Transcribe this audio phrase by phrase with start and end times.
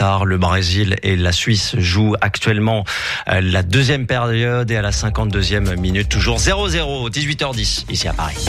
[0.00, 2.84] Le Brésil et la Suisse jouent actuellement
[3.28, 8.46] euh, la deuxième période et à la 52e minute, toujours 0-0, 18h10 ici à Paris.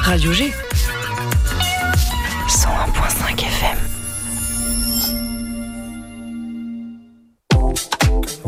[0.00, 0.52] Radio G.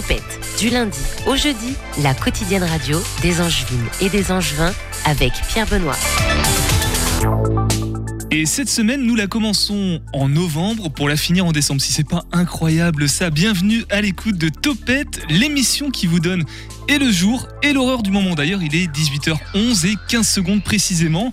[0.00, 4.72] Topette, du lundi au jeudi, la quotidienne radio des Angevines et des Angevins
[5.04, 5.96] avec Pierre Benoît.
[8.30, 11.82] Et cette semaine, nous la commençons en novembre pour la finir en décembre.
[11.82, 16.44] Si c'est pas incroyable ça, bienvenue à l'écoute de Topette, l'émission qui vous donne
[16.88, 18.34] et le jour et l'horreur du moment.
[18.34, 21.30] D'ailleurs, il est 18h11 et 15 secondes précisément.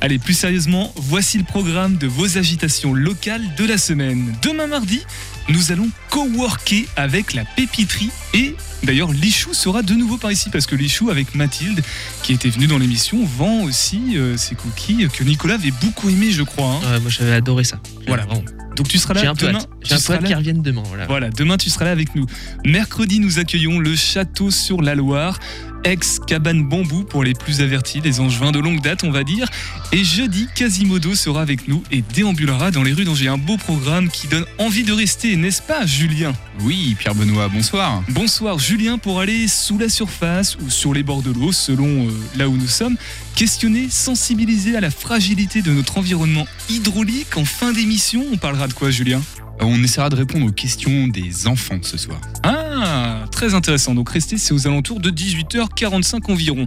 [0.00, 4.36] Allez, plus sérieusement, voici le programme de vos agitations locales de la semaine.
[4.42, 5.00] Demain mardi,
[5.48, 10.66] nous allons coworker avec la pépiterie et d'ailleurs Lichou sera de nouveau par ici parce
[10.66, 11.82] que Lichou avec Mathilde
[12.22, 16.30] qui était venue dans l'émission vend aussi euh, ses cookies que Nicolas avait beaucoup aimé
[16.32, 16.80] je crois.
[16.84, 16.92] hein.
[16.94, 17.78] Ouais, moi j'avais adoré ça.
[18.06, 18.24] Voilà.
[18.24, 18.42] Vraiment.
[18.76, 19.58] Donc tu seras J'ai là un demain.
[19.82, 20.36] J'ai un là.
[20.36, 20.82] reviennent demain.
[20.88, 21.06] Voilà.
[21.06, 22.26] Voilà, demain tu seras là avec nous.
[22.64, 25.38] Mercredi, nous accueillons le château sur la Loire,
[25.84, 29.46] ex-cabane bambou pour les plus avertis, les angevins de longue date, on va dire.
[29.92, 33.28] Et jeudi, Quasimodo sera avec nous et déambulera dans les rues d'Angers.
[33.28, 36.32] Un beau programme qui donne envie de rester, n'est-ce pas, Julien?
[36.60, 38.02] Oui, Pierre Benoît, bonsoir.
[38.08, 42.10] Bonsoir, Julien, pour aller sous la surface ou sur les bords de l'eau, selon euh,
[42.36, 42.96] là où nous sommes.
[43.36, 47.36] Questionner, sensibiliser à la fragilité de notre environnement hydraulique.
[47.36, 49.20] En fin d'émission, on parlera de quoi, Julien?
[49.60, 52.20] On essaiera de répondre aux questions des enfants ce soir.
[52.42, 53.94] Ah, très intéressant.
[53.94, 56.66] Donc restez, c'est aux alentours de 18h45 environ.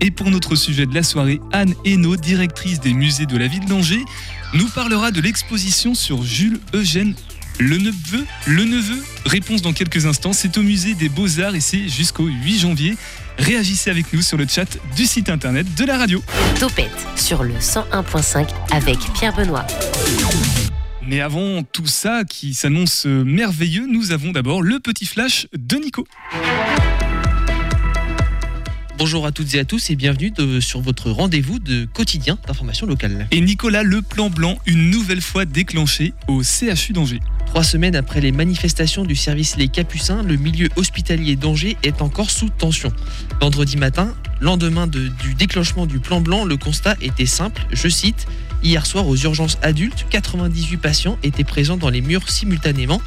[0.00, 3.64] Et pour notre sujet de la soirée, Anne Hainaut, directrice des musées de la ville
[3.64, 4.04] d'Angers,
[4.54, 7.14] nous parlera de l'exposition sur Jules Eugène
[7.58, 10.32] le neveu, le neveu Réponse dans quelques instants.
[10.32, 12.96] C'est au musée des Beaux-Arts et c'est jusqu'au 8 janvier.
[13.38, 16.22] Réagissez avec nous sur le chat du site internet de la radio.
[16.60, 19.66] Topette sur le 101.5 avec Pierre Benoît.
[21.06, 26.06] Mais avant tout ça qui s'annonce merveilleux, nous avons d'abord le petit flash de Nico.
[28.98, 32.86] Bonjour à toutes et à tous et bienvenue de- sur votre rendez-vous de quotidien d'information
[32.86, 33.28] locale.
[33.30, 37.20] Et Nicolas, le plan blanc, une nouvelle fois déclenché au CHU d'Angers.
[37.46, 42.30] Trois semaines après les manifestations du service Les Capucins, le milieu hospitalier d'Angers est encore
[42.30, 42.90] sous tension.
[43.40, 48.26] Vendredi matin, lendemain de- du déclenchement du plan blanc, le constat était simple, je cite,
[48.62, 53.00] Hier soir, aux urgences adultes, 98 patients étaient présents dans les murs simultanément.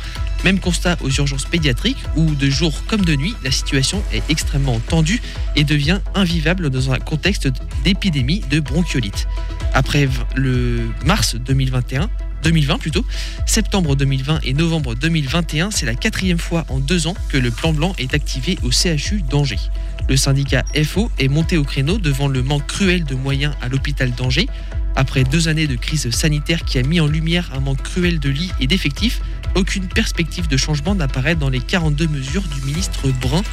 [0.44, 4.80] Même constat aux urgences pédiatriques, où de jour comme de nuit, la situation est extrêmement
[4.80, 5.22] tendue
[5.56, 7.50] et devient invivable dans un contexte
[7.84, 9.28] d'épidémie de bronchiolite.
[9.74, 12.10] Après le mars 2021,
[12.44, 13.06] 2020 plutôt,
[13.46, 17.74] septembre 2020 et novembre 2021, c'est la quatrième fois en deux ans que le plan
[17.74, 19.60] blanc est activé au CHU d'Angers.
[20.08, 24.12] Le syndicat FO est monté au créneau devant le manque cruel de moyens à l'hôpital
[24.12, 24.48] d'Angers.
[24.96, 28.30] Après deux années de crise sanitaire qui a mis en lumière un manque cruel de
[28.30, 29.22] lits et d'effectifs,
[29.56, 33.44] aucune perspective de changement n'apparaît dans les 42 mesures du ministre Brun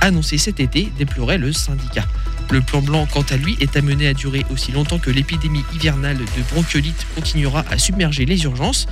[0.00, 2.06] annoncées cet été, déplorait le syndicat.
[2.50, 6.18] Le plan blanc, quant à lui, est amené à durer aussi longtemps que l'épidémie hivernale
[6.18, 8.86] de bronchiolite continuera à submerger les urgences.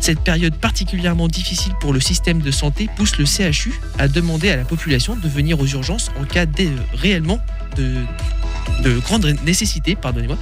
[0.00, 4.56] Cette période particulièrement difficile pour le système de santé pousse le CHU à demander à
[4.56, 7.38] la population de venir aux urgences en cas de, réellement
[7.76, 7.94] de,
[8.82, 9.96] de grande nécessité.
[9.96, 10.38] Pardonnez-moi.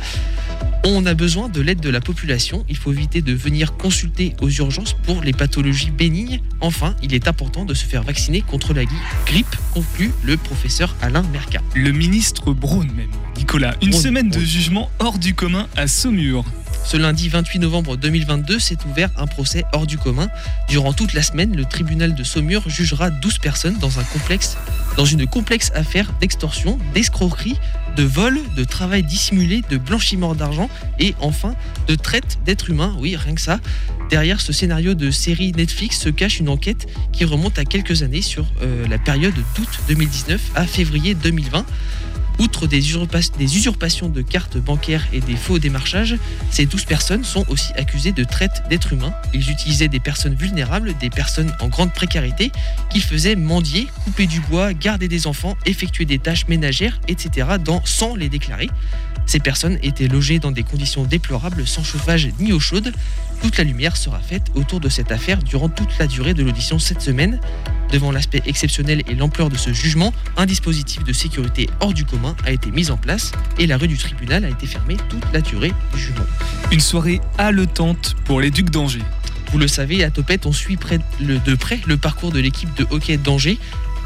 [0.84, 2.64] On a besoin de l'aide de la population.
[2.68, 6.40] Il faut éviter de venir consulter aux urgences pour les pathologies bénignes.
[6.60, 8.82] Enfin, il est important de se faire vacciner contre la
[9.24, 11.60] grippe, conclut le professeur Alain Mercat.
[11.76, 13.10] Le ministre Braun même.
[13.36, 16.44] Nicolas, une Braun, semaine de jugement hors du commun à Saumur.
[16.84, 20.28] Ce lundi 28 novembre 2022 s'est ouvert un procès hors du commun.
[20.68, 26.12] Durant toute la semaine, le tribunal de Saumur jugera 12 personnes dans, une complexe affaire
[26.20, 27.56] d'extorsion, d'escroquerie,
[27.96, 30.68] de vol, de travail dissimulé, de blanchiment d'argent
[30.98, 31.54] et enfin
[31.86, 32.94] de traite d'êtres humains.
[32.98, 33.60] Oui, rien que ça.
[34.10, 38.22] Derrière ce scénario de série Netflix se cache une enquête qui remonte à quelques années
[38.22, 41.64] sur euh, la période d'août 2019 à février 2020.
[42.38, 46.16] Outre des, usurpa- des usurpations de cartes bancaires et des faux démarchages,
[46.50, 49.12] ces 12 personnes sont aussi accusées de traite d'êtres humains.
[49.32, 52.50] Ils utilisaient des personnes vulnérables, des personnes en grande précarité,
[52.90, 57.46] qu'ils faisaient mendier, couper du bois, garder des enfants, effectuer des tâches ménagères, etc.
[57.84, 58.70] Sans les déclarer.
[59.26, 62.92] Ces personnes étaient logées dans des conditions déplorables, sans chauffage ni eau chaude.
[63.40, 66.78] Toute la lumière sera faite autour de cette affaire durant toute la durée de l'audition
[66.78, 67.40] cette semaine.
[67.90, 72.34] Devant l'aspect exceptionnel et l'ampleur de ce jugement, un dispositif de sécurité hors du commun
[72.46, 75.40] a été mis en place et la rue du tribunal a été fermée toute la
[75.40, 76.24] durée du jugement.
[76.70, 79.02] Une soirée haletante pour les Ducs d'Angers.
[79.50, 82.74] Vous le savez, à Topette, on suit près- le- de près le parcours de l'équipe
[82.76, 83.58] de hockey d'Angers,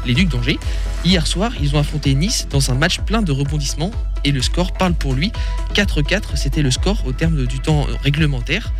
[0.05, 0.59] les Ducs d'Angers.
[1.05, 3.91] Hier soir, ils ont affronté Nice dans un match plein de rebondissements
[4.27, 5.31] et le score parle pour lui.
[5.73, 8.73] 4-4, c'était le score au terme du temps réglementaire.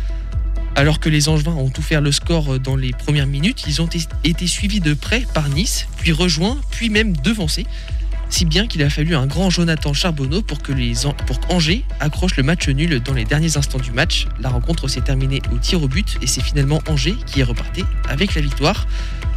[0.76, 3.88] Alors que les Angevins ont tout fait le score dans les premières minutes, ils ont
[4.22, 7.66] été- suivis de près par Nice, puis rejoints, puis même devancés.
[8.30, 11.82] Si bien qu'il a fallu un grand Jonathan Charbonneau pour que les An- pour qu'Angers
[11.98, 14.26] accroche le match nul dans les derniers instants du match.
[14.38, 17.84] La rencontre s'est terminée au tir au but et c'est finalement Angers qui est reparti
[18.06, 18.86] avec la victoire.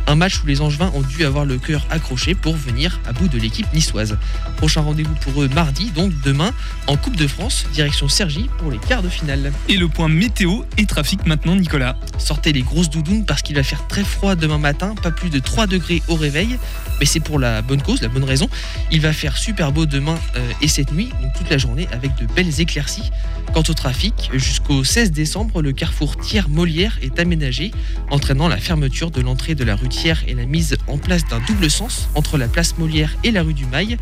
[0.07, 3.27] Un match où les Angevins ont dû avoir le cœur accroché pour venir à bout
[3.27, 4.17] de l'équipe niçoise.
[4.57, 6.51] Prochain rendez-vous pour eux mardi, donc demain,
[6.87, 9.51] en Coupe de France, direction Sergi pour les quarts de finale.
[9.69, 11.95] Et le point météo et trafic maintenant, Nicolas.
[12.17, 15.39] Sortez les grosses doudounes parce qu'il va faire très froid demain matin, pas plus de
[15.39, 16.57] 3 degrés au réveil,
[16.99, 18.49] mais c'est pour la bonne cause, la bonne raison.
[18.91, 22.15] Il va faire super beau demain euh, et cette nuit, donc toute la journée, avec
[22.15, 23.11] de belles éclaircies.
[23.53, 27.71] Quant au trafic, jusqu'au 16 décembre, le carrefour Thiers-Molière est aménagé,
[28.09, 31.69] entraînant la fermeture de l'entrée de la rue Et la mise en place d'un double
[31.69, 33.97] sens entre la place Molière et la rue du Mail.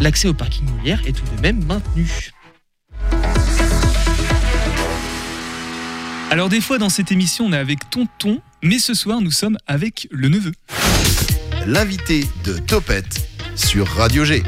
[0.00, 2.32] L'accès au parking Molière est tout de même maintenu.
[6.30, 9.56] Alors des fois dans cette émission on est avec Tonton, mais ce soir nous sommes
[9.66, 10.52] avec le neveu.
[11.66, 14.42] L'invité de Topette sur Radio G.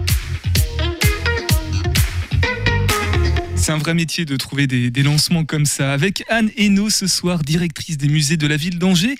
[3.55, 5.93] C'est un vrai métier de trouver des, des lancements comme ça.
[5.93, 9.17] Avec Anne Hainaut ce soir, directrice des musées de la ville d'Angers.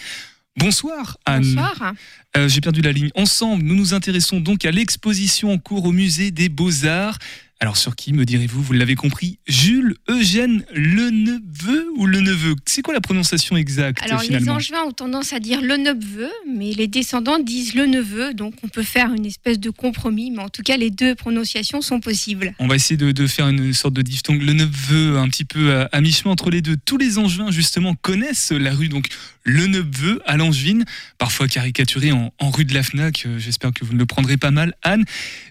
[0.59, 1.43] Bonsoir Anne.
[1.43, 1.95] Bonsoir.
[2.37, 3.11] Euh, J'ai perdu la ligne.
[3.15, 7.19] Ensemble, nous nous intéressons donc à l'exposition en cours au musée des Beaux-Arts.
[7.61, 12.55] Alors sur qui me direz-vous Vous l'avez compris, Jules Eugène le neveu ou le neveu
[12.67, 16.71] C'est quoi la prononciation exacte Alors les Angevins ont tendance à dire le neveu, mais
[16.73, 20.49] les descendants disent le neveu, donc on peut faire une espèce de compromis, mais en
[20.51, 22.55] tout cas les deux prononciations sont possibles.
[22.61, 24.41] On va essayer de, de faire une sorte de diphtongue.
[24.41, 26.77] Le neveu, un petit peu à, à mi-chemin entre les deux.
[26.85, 29.09] Tous les Angevins, justement, connaissent la rue, donc
[29.49, 30.83] le neveu à Langevin,
[31.17, 33.25] parfois caricaturé en, rue de la Fnac.
[33.27, 35.05] Euh, J'espère que vous ne le prendrez pas mal, Anne.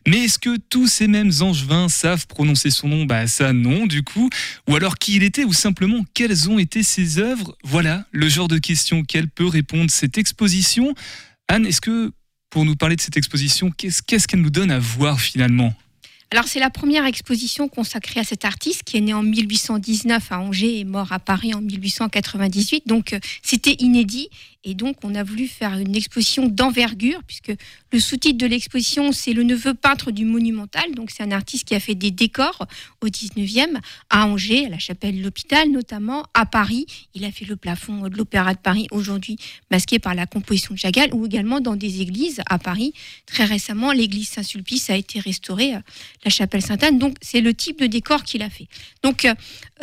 [0.08, 3.06] Mais est-ce que tous ces mêmes Angevins savent prononcer son nom?
[3.06, 4.30] Bah, ça, non, du coup.
[4.68, 7.58] Ou alors qui il était, ou simplement quelles ont été ses œuvres?
[7.64, 10.94] Voilà le genre de questions qu'elle peut répondre cette exposition.
[11.48, 12.12] Anne, est-ce que,
[12.50, 15.76] pour nous parler de cette exposition, qu'est-ce qu'elle nous donne à voir finalement?
[16.30, 20.40] Alors c'est la première exposition consacrée à cet artiste qui est né en 1819 à
[20.40, 24.30] Angers et mort à Paris en 1898, donc euh, c'était inédit.
[24.70, 27.54] Et donc, on a voulu faire une exposition d'envergure, puisque
[27.94, 30.94] le sous-titre de l'exposition, c'est Le neveu peintre du monumental.
[30.94, 32.68] Donc, c'est un artiste qui a fait des décors
[33.00, 33.78] au 19e,
[34.10, 36.86] à Angers, à la chapelle de l'hôpital notamment, à Paris.
[37.14, 39.38] Il a fait le plafond de l'Opéra de Paris, aujourd'hui
[39.72, 42.92] masqué par la composition de Chagall, ou également dans des églises à Paris.
[43.26, 45.80] Très récemment, l'église Saint-Sulpice a été restaurée, euh,
[46.24, 46.98] la chapelle Sainte-Anne.
[47.00, 48.68] Donc, c'est le type de décor qu'il a fait.
[49.04, 49.34] Donc, euh,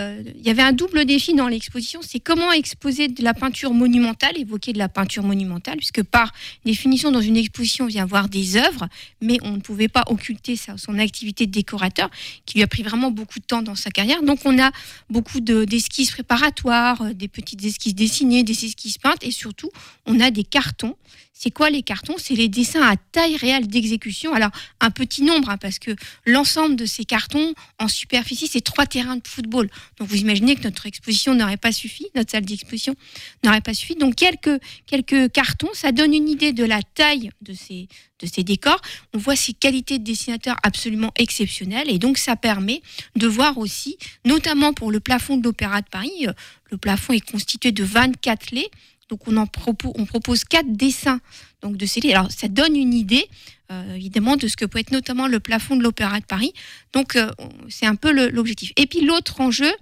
[0.01, 3.73] euh, il y avait un double défi dans l'exposition, c'est comment exposer de la peinture
[3.73, 6.33] monumentale, évoquer de la peinture monumentale, puisque par
[6.65, 8.89] définition, dans une exposition, on vient voir des œuvres,
[9.21, 12.11] mais on ne pouvait pas occulter son activité de décorateur,
[12.47, 14.23] qui lui a pris vraiment beaucoup de temps dans sa carrière.
[14.23, 14.71] Donc, on a
[15.11, 19.71] beaucoup de- d'esquisses préparatoires, euh, des petites esquisses dessinées, des esquisses peintes, et surtout,
[20.07, 20.97] on a des cartons.
[21.37, 22.15] C'est quoi les cartons?
[22.17, 24.33] C'est les dessins à taille réelle d'exécution.
[24.35, 25.91] Alors, un petit nombre, hein, parce que
[26.25, 29.69] l'ensemble de ces cartons en superficie, c'est trois terrains de football.
[29.99, 32.95] Donc vous imaginez que notre exposition n'aurait pas suffi, notre salle d'exposition
[33.43, 33.97] n'aurait pas suffi.
[33.97, 37.89] Donc quelques, quelques cartons, ça donne une idée de la taille de ces,
[38.21, 38.81] de ces décors.
[39.13, 42.81] On voit ces qualités de dessinateur absolument exceptionnelles et donc ça permet
[43.17, 46.33] de voir aussi, notamment pour le plafond de l'Opéra de Paris, euh,
[46.71, 48.71] le plafond est constitué de 24 laits.
[49.15, 49.29] Donc
[49.97, 51.21] on, propose, quatre dessins
[51.63, 52.15] donc de laits.
[52.15, 53.29] Alors ça donne une idée
[53.71, 56.53] euh, évidemment de ce que peut être notamment le plafond de l'Opéra de Paris.
[56.93, 57.31] Donc euh,
[57.69, 58.73] c'est un peu l'objectif.
[58.77, 59.73] Et puis l'autre enjeu,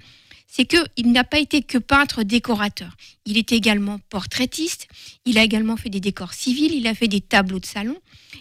[0.55, 2.95] c'est qu'il n'a pas été que peintre décorateur.
[3.25, 4.87] Il est également portraitiste,
[5.25, 7.97] il a également fait des décors civils, il a fait des tableaux de salon.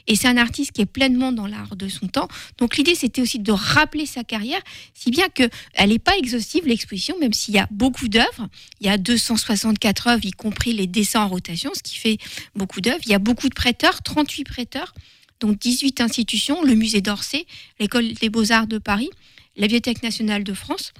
[0.07, 2.27] Et c'est un artiste qui est pleinement dans l'art de son temps.
[2.57, 4.59] Donc l'idée, c'était aussi de rappeler sa carrière,
[4.93, 5.49] si bien qu'elle
[5.87, 8.49] n'est pas exhaustive, l'exposition, même s'il y a beaucoup d'œuvres.
[8.81, 12.17] Il y a 264 œuvres, y compris les dessins en rotation, ce qui fait
[12.55, 12.99] beaucoup d'œuvres.
[13.05, 14.93] Il y a beaucoup de prêteurs, 38 prêteurs.
[15.39, 17.45] donc 18 institutions, le musée d'Orsay,
[17.79, 19.09] l'école des beaux-arts de Paris,
[19.55, 20.91] la Bibliothèque nationale de France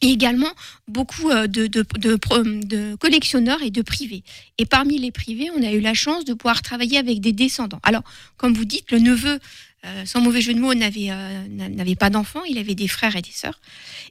[0.00, 0.50] et également
[0.88, 4.22] beaucoup euh, de, collectionneurs et de privés.
[4.58, 7.80] Et parmi les privés, on a eu la chance de pouvoir travailler avec des descendants.
[7.82, 8.02] Alors,
[8.36, 9.38] comme vous dites, le neveu,
[9.86, 13.16] euh, sans mauvais jeu de mots, n'avait euh, n'avait pas d'enfants, il avait des frères
[13.16, 13.60] et des sœurs.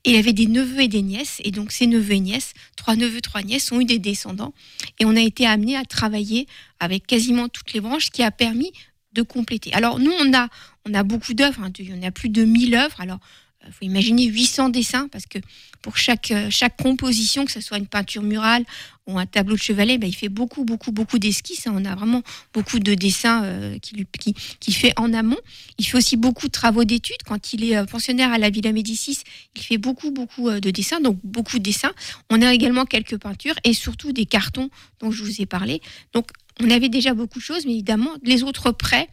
[0.03, 1.41] Et il avait des neveux et des nièces.
[1.43, 4.53] Et donc, ces neveux et nièces, trois neveux, trois nièces, ont eu des descendants.
[4.99, 6.47] Et on a été amené à travailler
[6.79, 8.71] avec quasiment toutes les branches, ce qui a permis
[9.13, 9.73] de compléter.
[9.73, 10.49] Alors, nous, on a,
[10.87, 13.01] on a beaucoup d'œuvres, hein, on a plus de 1000 œuvres.
[13.01, 13.19] Alors,
[13.67, 15.39] il faut imaginer 800 dessins parce que
[15.81, 18.65] pour chaque, euh, chaque composition, que ce soit une peinture murale
[19.07, 21.67] ou un tableau de chevalet, ben, il fait beaucoup, beaucoup, beaucoup d'esquisses.
[21.67, 22.21] On a vraiment
[22.53, 25.37] beaucoup de dessins euh, qu'il qui, qui, fait en amont.
[25.77, 27.23] Il fait aussi beaucoup de travaux d'études.
[27.25, 29.19] Quand il est euh, pensionnaire à la Villa Médicis,
[29.55, 31.91] il fait beaucoup, beaucoup de dessins, donc beaucoup de dessins.
[32.29, 35.81] On a également quelques peintures et surtout des cartons dont je vous ai parlé.
[36.13, 36.29] Donc,
[36.61, 39.07] on avait déjà beaucoup de choses, mais évidemment, les autres prêts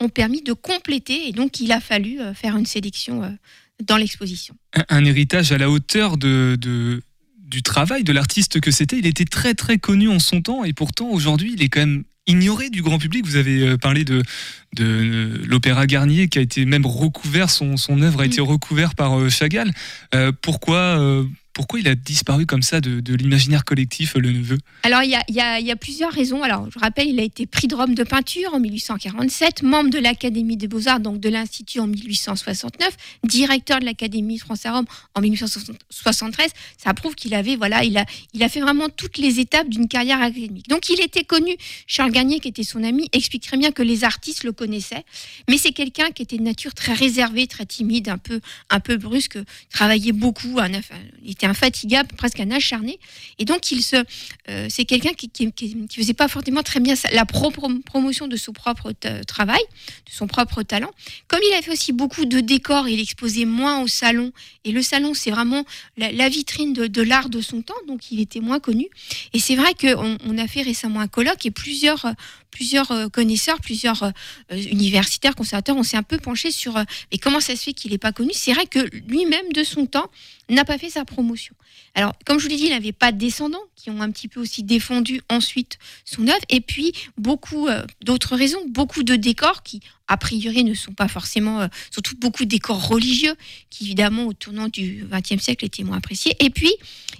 [0.00, 3.36] ont permis de compléter et donc il a fallu faire une sélection
[3.82, 4.54] dans l'exposition.
[4.88, 6.58] Un, héritage à la hauteur de,
[7.50, 8.98] du travail de l'artiste que c'était.
[8.98, 12.04] Il était très très connu en son temps et pourtant aujourd'hui il est quand même
[12.26, 13.24] ignoré du grand public.
[13.26, 14.22] Vous avez euh, parlé de,
[14.76, 19.18] de l'opéra Garnier qui a été même recouvert, son, son œuvre a été recouvert par
[19.18, 19.72] euh, Chagall.
[20.14, 21.24] Euh, pourquoi
[21.60, 25.76] pourquoi il a disparu comme ça de, l'imaginaire collectif, le neveu Alors, il y, a,
[25.76, 26.42] plusieurs raisons.
[26.42, 29.98] Alors, je rappelle, il a été prix de Rome de peinture en 1847, membre de
[29.98, 36.50] l'Académie des Beaux-Arts, donc de l'Institut en 1869, directeur de l'Académie France-Rome en 1873.
[36.78, 40.66] Ça prouve qu'il avait, voilà, il a, fait vraiment toutes les étapes d'une carrière académique.
[40.66, 41.54] Donc, il était connu.
[41.86, 45.04] Charles Garnier, qui était son ami, expliquerait bien que les artistes le connaissaient.
[45.50, 48.16] Mais c'est quelqu'un qui était de nature très réservée, très timide, un
[48.80, 49.38] peu, brusque,
[49.68, 50.70] travaillait beaucoup, un,
[51.50, 52.98] infatigable, presque un acharné.
[53.38, 53.96] Et donc, il se,
[54.48, 58.52] euh, c'est quelqu'un qui, qui, faisait pas forcément très bien la propre promotion de son
[58.52, 58.92] propre
[59.26, 59.60] travail,
[60.06, 60.90] de son propre talent.
[61.28, 64.32] Comme il a fait aussi beaucoup de décors, il exposait moins au salon.
[64.64, 65.64] Et le salon, c'est vraiment
[65.96, 68.88] la, vitrine de, l'art de son temps, donc il était moins connu.
[69.32, 72.06] Et c'est vrai qu'on on a fait récemment un colloque et plusieurs
[72.50, 74.10] plusieurs euh, connaisseurs, plusieurs euh,
[74.50, 76.74] universitaires, conservateurs, on s'est un peu penché sur
[77.12, 78.30] mais comment ça se fait qu'il n'est pas connu?
[78.34, 78.78] C'est vrai que
[79.08, 80.10] lui-même, de son temps,
[80.48, 81.54] n'a pas fait sa promotion.
[81.94, 84.28] Alors, comme je vous l'ai dit, il n'avait pas de descendants qui ont un petit
[84.28, 89.62] peu aussi défendu ensuite son œuvre, et puis beaucoup euh, d'autres raisons, beaucoup de décors
[89.62, 89.80] qui,
[90.10, 93.34] a priori, ne sont pas forcément, euh, surtout beaucoup de décors religieux,
[93.70, 96.34] qui évidemment, au tournant du XXe siècle, étaient moins appréciés.
[96.40, 96.72] Et puis,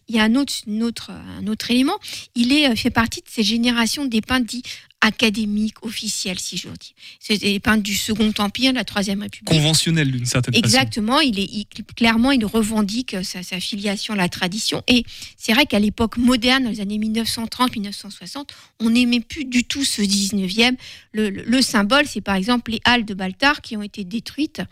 [0.09, 1.97] il y a un autre, autre, un autre élément,
[2.35, 4.65] il est, euh, fait partie de ces générations des peintres dits
[5.01, 6.95] académique, officiel, si je dis.
[7.19, 9.49] C'est des peintres du Second Empire, la Troisième République.
[9.49, 11.29] Conventionnel d'une certaine Exactement, façon.
[11.29, 14.83] Exactement, il est clairement, il revendique sa, sa filiation à la tradition.
[14.89, 15.05] Et
[15.37, 18.49] c'est vrai qu'à l'époque moderne, dans les années 1930-1960,
[18.81, 20.77] on n'aimait plus du tout ce 19e.
[21.13, 24.63] Le, le, symbole, c'est par exemple les halles de Baltard qui ont été détruites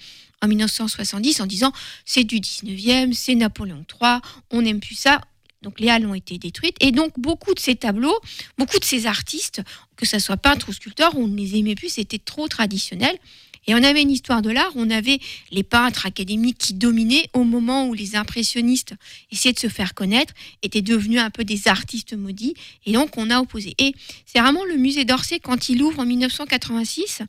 [0.43, 1.73] en 1970 en disant
[2.05, 4.19] c'est du 19e, c'est Napoléon III,
[4.51, 5.21] on n'aime plus ça,
[5.63, 6.77] donc les halles ont été détruites.
[6.81, 8.19] Et donc beaucoup de ces tableaux,
[8.57, 9.63] beaucoup de ces artistes,
[9.97, 13.19] que ce soit peintres ou sculpteurs, on ne les aimait plus, c'était trop traditionnel.
[13.67, 15.19] Et on avait une histoire de l'art, on avait
[15.51, 18.95] les peintres académiques qui dominaient au moment où les impressionnistes
[19.31, 22.55] essayaient de se faire connaître, étaient devenus un peu des artistes maudits,
[22.87, 23.75] et donc on a opposé.
[23.77, 27.21] Et c'est vraiment le musée d'Orsay, quand il ouvre en 1986,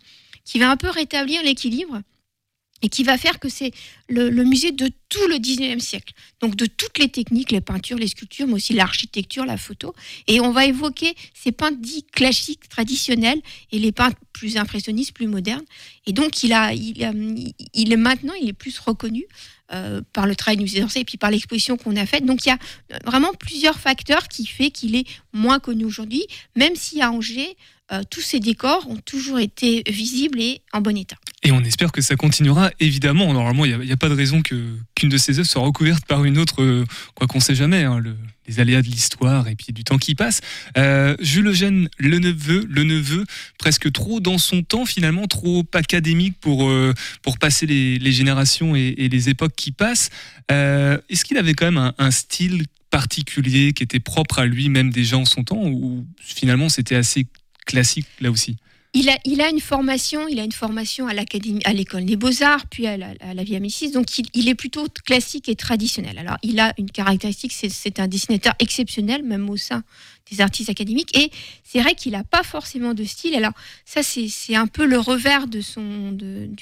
[0.50, 2.01] qui va un peu rétablir l'équilibre
[2.82, 3.72] et qui va faire que c'est
[4.08, 6.12] le, musée de tout le 19e siècle.
[6.39, 9.94] Donc de toutes les techniques, les peintures, les sculptures, mais aussi l'architecture, la photo.
[10.25, 13.39] Et on va évoquer ces peintres dits classiques, traditionnels,
[13.72, 15.65] et les peintres plus impressionnistes, plus modernes.
[16.08, 19.27] Et donc il, a, il, il est maintenant, il est plus reconnu
[19.72, 22.26] euh, par le travail du musée d'Orsay et puis par l'exposition qu'on a faite.
[22.26, 22.58] Donc il y a
[23.06, 27.56] vraiment plusieurs facteurs qui fait qu'il est moins connu aujourd'hui, même si à Angers,
[27.92, 31.18] euh, tous ces décors ont toujours été visibles et en bon état.
[31.41, 33.31] Et on espère que ça continuera, évidemment.
[33.31, 36.38] Normalement, il n'y a, pas de raison qu'une de ces œuvres soit recouverte par une
[36.38, 38.03] autre, euh, quoi qu'on ne sait jamais, hein,
[38.48, 40.41] les aléas de l'histoire et puis du temps qui passe.
[40.77, 43.25] Euh, Jules Eugène, le neveu, le neveu,
[43.58, 49.08] presque trop dans son temps, finalement, trop académique pour, euh, pour passer les, générations et,
[49.10, 50.10] les époques qui passent.
[50.50, 55.17] Est-ce qu'il avait quand même un style particulier qui était propre à lui, même déjà
[55.17, 57.27] en son temps, ou finalement c'était assez
[57.65, 58.58] classique là aussi?
[58.93, 59.10] Il
[59.41, 62.98] a, une formation, il a une formation à l'académie, à l'école des beaux-arts, puis à
[62.98, 66.17] la, à la Via Mésis, donc il, est plutôt classique et traditionnel.
[66.17, 69.84] Alors il a une caractéristique, c'est un dessinateur exceptionnel, même au sein
[70.31, 71.29] des artistes académiques, et
[71.63, 73.36] c'est vrai qu'il n'a pas forcément de style.
[73.36, 73.53] Alors
[73.86, 75.62] ça, c'est un peu le revers du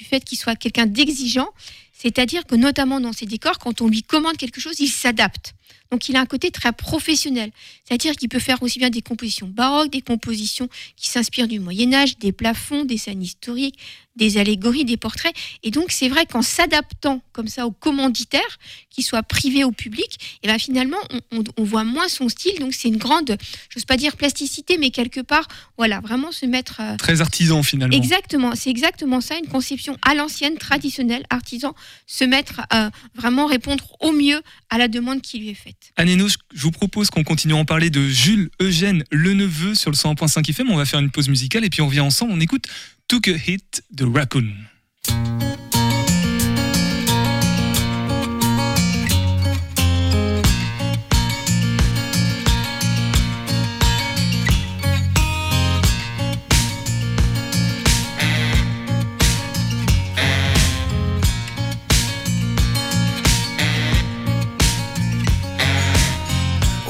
[0.03, 1.49] fait qu'il soit quelqu'un d'exigeant,
[1.97, 5.55] c'est-à-dire que notamment dans ses décors, quand on lui commande quelque chose, il s'adapte.
[5.89, 7.51] Donc il a un côté très professionnel,
[7.83, 11.93] c'est-à-dire qu'il peut faire aussi bien des compositions baroques, des compositions qui s'inspirent du Moyen
[11.93, 13.79] Âge, des plafonds, des scènes historiques,
[14.17, 15.33] des allégories, des portraits.
[15.63, 18.41] Et donc, c'est vrai qu'en s'adaptant comme ça au commanditaire,
[18.89, 20.97] qu'il soit privé ou public, et ben finalement,
[21.31, 22.59] on, on voit moins son style.
[22.59, 23.37] Donc, c'est une grande,
[23.69, 25.47] j'ose pas dire plasticité, mais quelque part,
[25.77, 26.81] voilà, vraiment se mettre.
[26.81, 27.95] euh, Très artisan finalement.
[27.95, 31.73] Exactement, c'est exactement ça, une conception à l'ancienne, traditionnelle, artisan,
[32.07, 35.91] se mettre euh, vraiment répondre au mieux à la demande qui lui est faite.
[35.97, 39.91] Hénaud, je je vous propose qu'on continue à en parler de Jules Eugène Leneveu sur
[39.91, 40.71] le 101.5 FM.
[40.71, 42.31] On va faire une pause musicale et puis on revient ensemble.
[42.33, 42.65] On écoute
[43.09, 44.67] Took a Hit de Raccoon.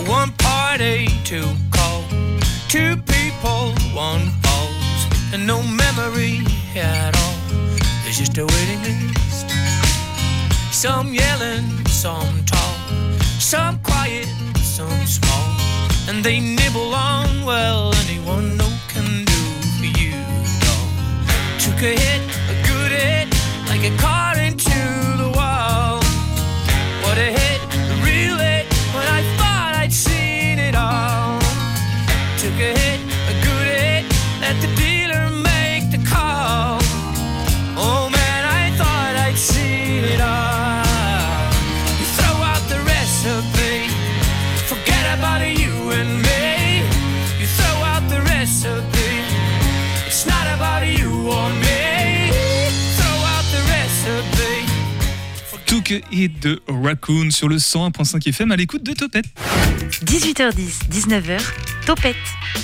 [0.07, 2.03] One party to call,
[2.69, 4.31] two people, one
[5.33, 6.41] and no memory
[6.75, 7.37] at all.
[8.03, 9.49] There's just a waiting list.
[10.71, 12.75] Some yelling, some tall,
[13.39, 15.47] some quiet, some small,
[16.07, 19.41] and they nibble on well anyone no can do
[19.77, 20.13] for you,
[20.65, 20.87] dog.
[21.59, 22.21] Took a hit,
[22.53, 23.27] a good hit,
[23.69, 24.16] like a car
[56.11, 59.25] Hit de Raccoon sur le 101.5 FM à l'écoute de Topette.
[60.05, 61.41] 18h10, 19h,
[61.85, 62.15] Topette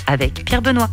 [0.06, 0.90] avec Pierre Benoît.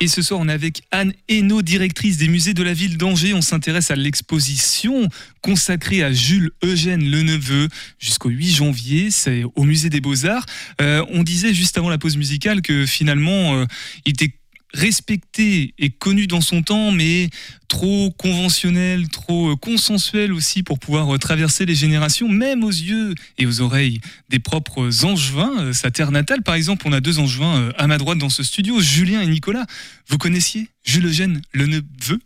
[0.00, 3.34] Et ce soir, on est avec Anne Hainaut, directrice des musées de la ville d'Angers.
[3.34, 5.08] On s'intéresse à l'exposition
[5.42, 7.68] consacrée à Jules Eugène Leneveu
[8.00, 9.10] jusqu'au 8 janvier.
[9.12, 10.46] C'est au musée des Beaux-Arts.
[10.80, 13.64] Euh, on disait juste avant la pause musicale que finalement, euh,
[14.04, 14.34] il était
[14.74, 17.28] respecté et connu dans son temps, mais
[17.68, 23.14] trop conventionnel, trop euh, consensuel aussi pour pouvoir euh, traverser les générations, même aux yeux
[23.38, 25.52] et aux oreilles des propres angevins.
[25.60, 28.42] Euh, Sa terre natale, par exemple, on a deux angevins à ma droite dans ce
[28.42, 29.66] studio, Julien et Nicolas.
[30.08, 32.20] Vous connaissiez Jules Eugène, le neveu?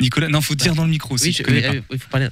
[0.00, 1.26] Nicolas, non, faut dire dans le micro aussi.
[1.28, 1.96] Oui, je je- connais euh, pas.
[1.98, 2.28] faut parler.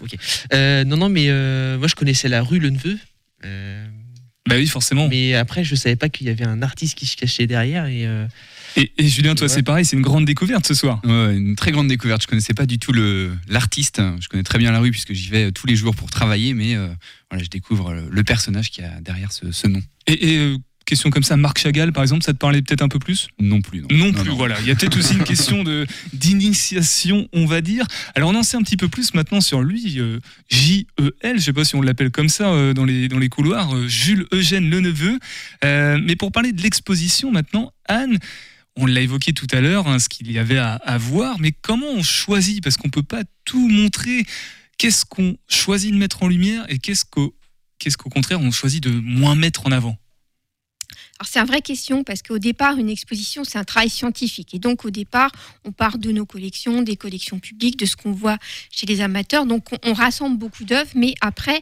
[0.52, 2.98] Euh, non, non, mais euh, moi je connaissais la rue Le Neveu.
[3.44, 3.86] Euh,
[4.48, 5.08] Bah oui, forcément.
[5.08, 7.86] mais après, je savais pas qu'il y avait un artiste qui se cachait derrière.
[7.86, 8.06] Et,
[8.76, 9.52] Et, et Julien, toi, Ouais.
[9.54, 11.00] c'est pareil, c'est une grande découverte ce soir.
[11.04, 12.22] Ouais, une très grande découverte.
[12.22, 12.92] Je connaissais pas du tout
[13.48, 14.00] l'artiste.
[14.20, 16.74] Je connais très bien la rue puisque j'y vais tous les jours pour travailler, mais
[16.76, 16.88] euh,
[17.30, 19.80] voilà, je découvre le, le personnage qui a derrière ce, ce nom.
[20.06, 20.56] Et, et, euh,
[20.86, 23.28] question comme ça, Marc Chagall, par exemple, ça te parlait peut-être un peu plus?
[23.38, 23.82] Non plus.
[23.82, 24.56] Non, Non plus, voilà.
[24.60, 27.84] Il y a peut-être aussi une question de d'initiation, on va dire.
[28.16, 31.52] Alors on en sait un petit peu plus maintenant sur lui, euh, J-E-L, je sais
[31.52, 34.68] pas si on l'appelle comme ça euh, dans, les, dans les couloirs, euh, Jules Eugène
[34.68, 35.18] Leneveu.
[35.64, 38.18] Euh, mais pour parler de l'exposition maintenant, Anne,
[38.80, 41.90] on l'a évoqué tout à l'heure, hein, ce qu'il y avait à, voir, mais comment
[41.90, 44.24] on choisit Parce qu'on peut pas tout montrer.
[44.78, 47.34] Qu'est-ce qu'on choisit de mettre en lumière et qu'est-ce qu'au
[47.78, 49.96] qu'est-ce qu'au contraire on choisit de moins mettre en avant?
[51.18, 54.54] Alors c'est une vraie question parce qu'au départ, une exposition, c'est un travail scientifique.
[54.54, 55.30] Et donc au départ,
[55.64, 58.38] on part de nos collections, des collections publiques, de ce qu'on voit
[58.70, 59.44] chez les amateurs.
[59.44, 61.60] Donc on, on rassemble beaucoup d'œuvres, mais après,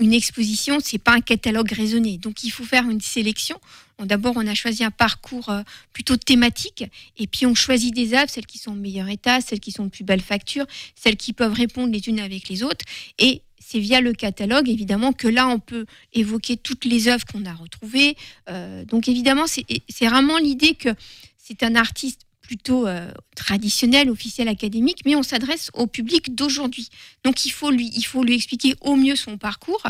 [0.00, 2.18] une exposition, c'est pas un catalogue raisonné.
[2.18, 3.58] Donc il faut faire une sélection.
[3.98, 5.62] On- D'abord, on a choisi un parcours euh,
[5.92, 6.84] plutôt thématique,
[7.16, 9.84] et puis on choisit des œuvres, celles qui sont en meilleur état, celles qui sont
[9.84, 12.84] de plus belle facture, celles qui peuvent répondre les unes avec les autres.
[13.18, 17.44] Et c'est via le catalogue, évidemment, que là, on peut évoquer toutes les œuvres qu'on
[17.44, 18.16] a retrouvées,
[18.48, 20.88] euh, donc évidemment, c'est vraiment l'idée que
[21.36, 26.88] c'est un artiste plutôt euh, traditionnel, officiel, académique, mais on s'adresse au public d'aujourd'hui.
[27.22, 29.82] Donc il faut, lui, il faut lui expliquer au mieux son parcours.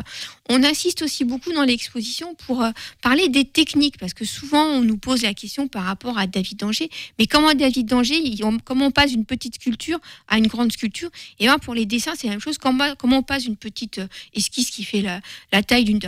[0.48, 4.80] On insiste aussi beaucoup dans l'exposition pour euh, parler des techniques, parce que souvent on
[4.82, 6.90] nous pose la question par rapport à David d'Angers,
[7.20, 10.72] mais comment David d'Angers, il- on- comment on passe d'une petite sculpture à une grande
[10.72, 11.10] sculpture?
[11.38, 12.58] Et bien pour les dessins, c'est la même chose.
[12.58, 16.00] Comment, comment on passe d'une petite euh, esquisse qui fait la, taille d'une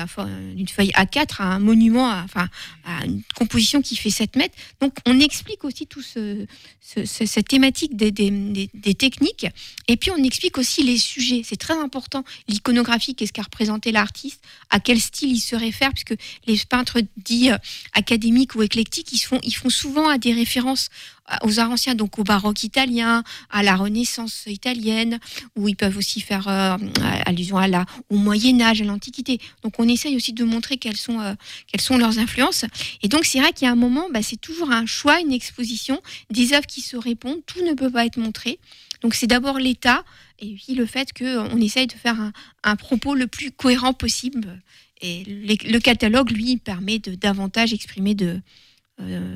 [0.68, 2.48] feuille A4 à un monument, enfin
[2.84, 4.56] à une composition qui fait 7 mètres.
[4.80, 6.39] Donc on explique aussi tout ce,
[6.80, 9.46] ce- ce- cette thématique des, des- techniques.
[9.88, 11.42] Et puis on explique aussi les sujets.
[11.44, 12.24] C'est très important.
[12.48, 16.14] L'iconographie, qu'est-ce qu'a représenté l'artiste, à quel style il se réfère, puisque
[16.46, 17.56] les peintres dits euh,
[17.92, 20.88] académiques ou éclectiques, ils, font, ils font souvent à des références
[21.42, 25.18] aux arts anciens, donc au baroque italien, à la Renaissance italienne,
[25.56, 26.76] où ils peuvent aussi faire euh,
[27.26, 29.40] allusion à la, au Moyen Âge, à l'Antiquité.
[29.62, 31.34] Donc on essaye aussi de montrer quelles sont, euh,
[31.66, 32.64] quelles sont leurs influences.
[33.02, 35.32] Et donc c'est vrai qu'il y a un moment, bah, c'est toujours un choix, une
[35.32, 38.58] exposition, des œuvres qui se répondent, tout ne peut pas être montré.
[39.02, 40.04] Donc c'est d'abord l'État
[40.40, 42.32] et puis le fait qu'on essaye de faire un,
[42.64, 44.60] un propos le plus cohérent possible.
[45.02, 48.40] Et le catalogue, lui, permet de davantage exprimer de, euh,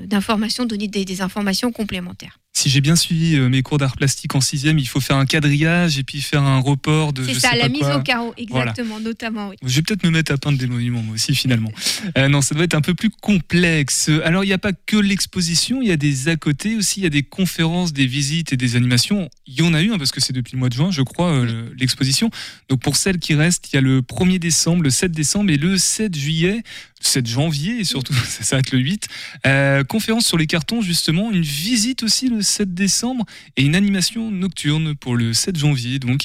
[0.07, 2.39] d'informations, donner des, des informations complémentaires.
[2.57, 5.27] Si j'ai bien suivi euh, mes cours d'art plastique en sixième, il faut faire un
[5.27, 7.25] quadrillage et puis faire un report de.
[7.25, 7.97] C'est ça, sais la pas mise quoi.
[7.99, 9.57] au carreau, exactement, notamment, oui.
[9.65, 11.73] Je vais peut-être me mettre à peindre des monuments moi aussi finalement.
[12.17, 14.09] Euh, non, ça doit être un peu plus complexe.
[14.25, 17.03] Alors il n'y a pas que l'exposition, il y a des à côté aussi, il
[17.03, 19.29] y a des conférences, des visites et des animations.
[19.49, 21.03] Il y en a eu hein, parce que c'est depuis le mois de juin, je
[21.03, 22.31] crois, euh, le- l'exposition.
[22.69, 25.57] Donc pour celles qui restent, il y a le 1er décembre, le 7 décembre et
[25.57, 26.63] le 7 juillet.
[27.01, 29.09] 7 janvier et surtout ça s'arrête le 8.
[29.47, 33.25] Euh, conférence sur les cartons justement, une visite aussi le 7 décembre
[33.57, 35.99] et une animation nocturne pour le 7 janvier.
[35.99, 36.23] Donc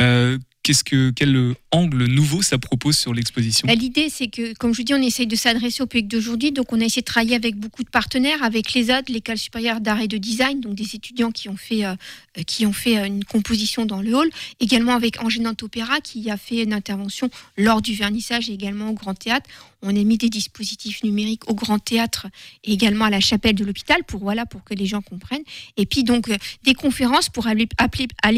[0.00, 3.66] euh, qu'est-ce que quel angle nouveau ça propose sur l'exposition?
[3.66, 6.52] Bah, L'idée, c'est que, comme je vous dis, on essaye de s'adresser au public d'aujourd'hui.
[6.52, 10.00] Donc, on a essayé de travailler avec beaucoup de partenaires, avec l'ESAD, l'École supérieure d'art
[10.00, 11.94] et de design, donc des étudiants qui ont fait, euh,
[12.38, 14.30] euh, qui ont fait une composition dans le hall.
[14.60, 18.94] Également avec Angénant Opéra, qui a fait une intervention lors du vernissage et également au
[18.94, 19.48] Grand Théâtre.
[19.84, 22.28] On a mis des dispositifs numériques au Grand Théâtre
[22.62, 25.42] et également à la chapelle de l'hôpital pour, voilà, pour que les gens comprennent.
[25.76, 27.66] Et puis, donc, euh, des conférences pour aller,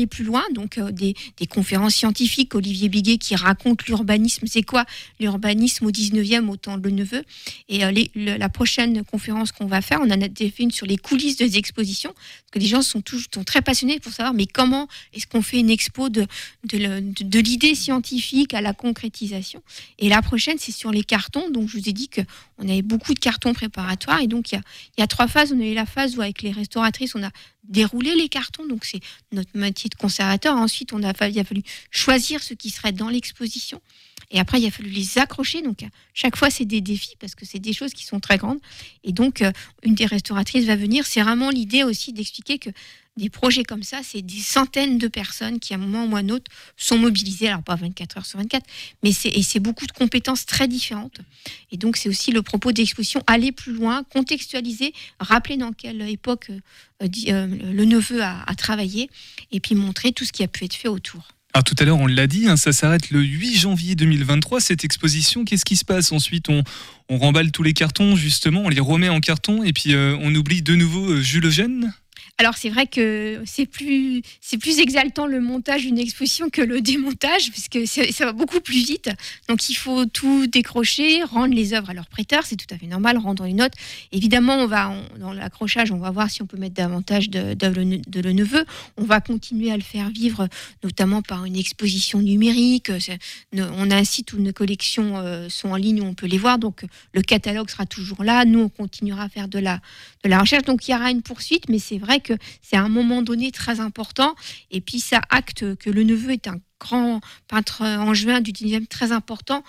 [0.06, 0.42] plus loin.
[0.54, 1.14] Donc, euh, des,
[1.50, 2.54] conférences scientifiques.
[2.54, 4.46] Olivier Biguet qui raconte l'urbanisme.
[4.46, 4.86] C'est quoi
[5.20, 7.22] l'urbanisme au 19e, au temps de Neveu?
[7.68, 10.70] Et euh, le- la prochaine conférence qu'on va faire, on en a déjà fait une
[10.70, 12.14] sur les coulisses des expositions.
[12.54, 16.08] Que les gens sont, très passionnés pour savoir, mais comment est-ce qu'on fait une expo
[16.08, 16.24] de,
[16.62, 19.60] de, l'idée scientifique à la concrétisation
[19.98, 21.50] Et la prochaine, c'est sur les cartons.
[21.50, 24.20] Donc, je vous ai dit qu'on avait beaucoup de cartons préparatoires.
[24.20, 24.62] Et donc, il y a,
[24.98, 25.52] y a trois phases.
[25.52, 27.30] On a eu la phase où, avec les restauratrices, on a
[27.64, 28.64] déroulé les cartons.
[28.68, 29.00] Donc, c'est
[29.32, 30.54] notre métier de conservateur.
[30.54, 33.80] Ensuite, on a, il a fallu choisir ce qui serait dans l'exposition.
[34.30, 35.62] Et après, il a fallu les accrocher.
[35.62, 38.60] Donc, chaque fois, c'est des défis parce que c'est des choses qui sont très grandes.
[39.02, 41.06] Et donc, euh, une des restauratrices va venir.
[41.06, 42.70] C'est vraiment l'idée aussi d'expliquer que
[43.16, 46.18] des projets comme ça, c'est des centaines de personnes qui, à un moment ou à
[46.18, 47.48] un autre, sont mobilisées.
[47.48, 48.66] Alors, pas 24 heures sur 24,
[49.02, 51.20] mais c'est, beaucoup de compétences très différentes.
[51.70, 56.02] Et donc, c'est aussi le propos de l'exposition aller plus loin, contextualiser, rappeler dans quelle
[56.02, 59.08] époque euh, euh, le neveu a travaillé,
[59.52, 61.28] et puis montrer tout ce qui a pu être fait autour.
[61.54, 64.84] Alors tout à l'heure, on l'a dit, hein, ça s'arrête le 8 janvier 2023, cette
[64.84, 65.44] exposition.
[65.44, 66.48] Qu'est-ce qui se passe ensuite?
[66.48, 66.64] On,
[67.08, 70.34] on remballe tous les cartons, justement, on les remet en carton, et puis euh, on
[70.34, 71.94] oublie de nouveau euh, Jules Eugène?
[72.38, 76.80] Alors c'est vrai que c'est plus c'est plus exaltant le montage d'une exposition que le
[76.94, 79.08] démontage parce que ça, va beaucoup plus vite.
[79.48, 82.88] Donc il faut tout décrocher, rendre les œuvres à leurs prêteurs, c'est tout à fait
[82.88, 83.72] normal, rendre une note.
[84.10, 88.00] Évidemment, on va dans l'accrochage, on va voir si on peut mettre davantage d'œuvres de,
[88.04, 88.64] de le neveu.
[88.96, 90.48] On va continuer à le faire vivre,
[90.82, 92.90] notamment par une exposition numérique.
[93.56, 96.38] On a un site où nos collections euh, sont en ligne où on peut les
[96.38, 98.44] voir, donc le catalogue sera toujours là.
[98.44, 99.80] Nous, on continuera à faire de la
[100.24, 100.64] de la recherche.
[100.64, 102.20] Donc il y aura une poursuite, mais c'est vrai
[102.62, 104.34] c'est un moment donné très important.
[104.70, 107.82] Et puis ça acte que le neveu est un grand peintre
[108.14, 109.64] juin du 19e très important.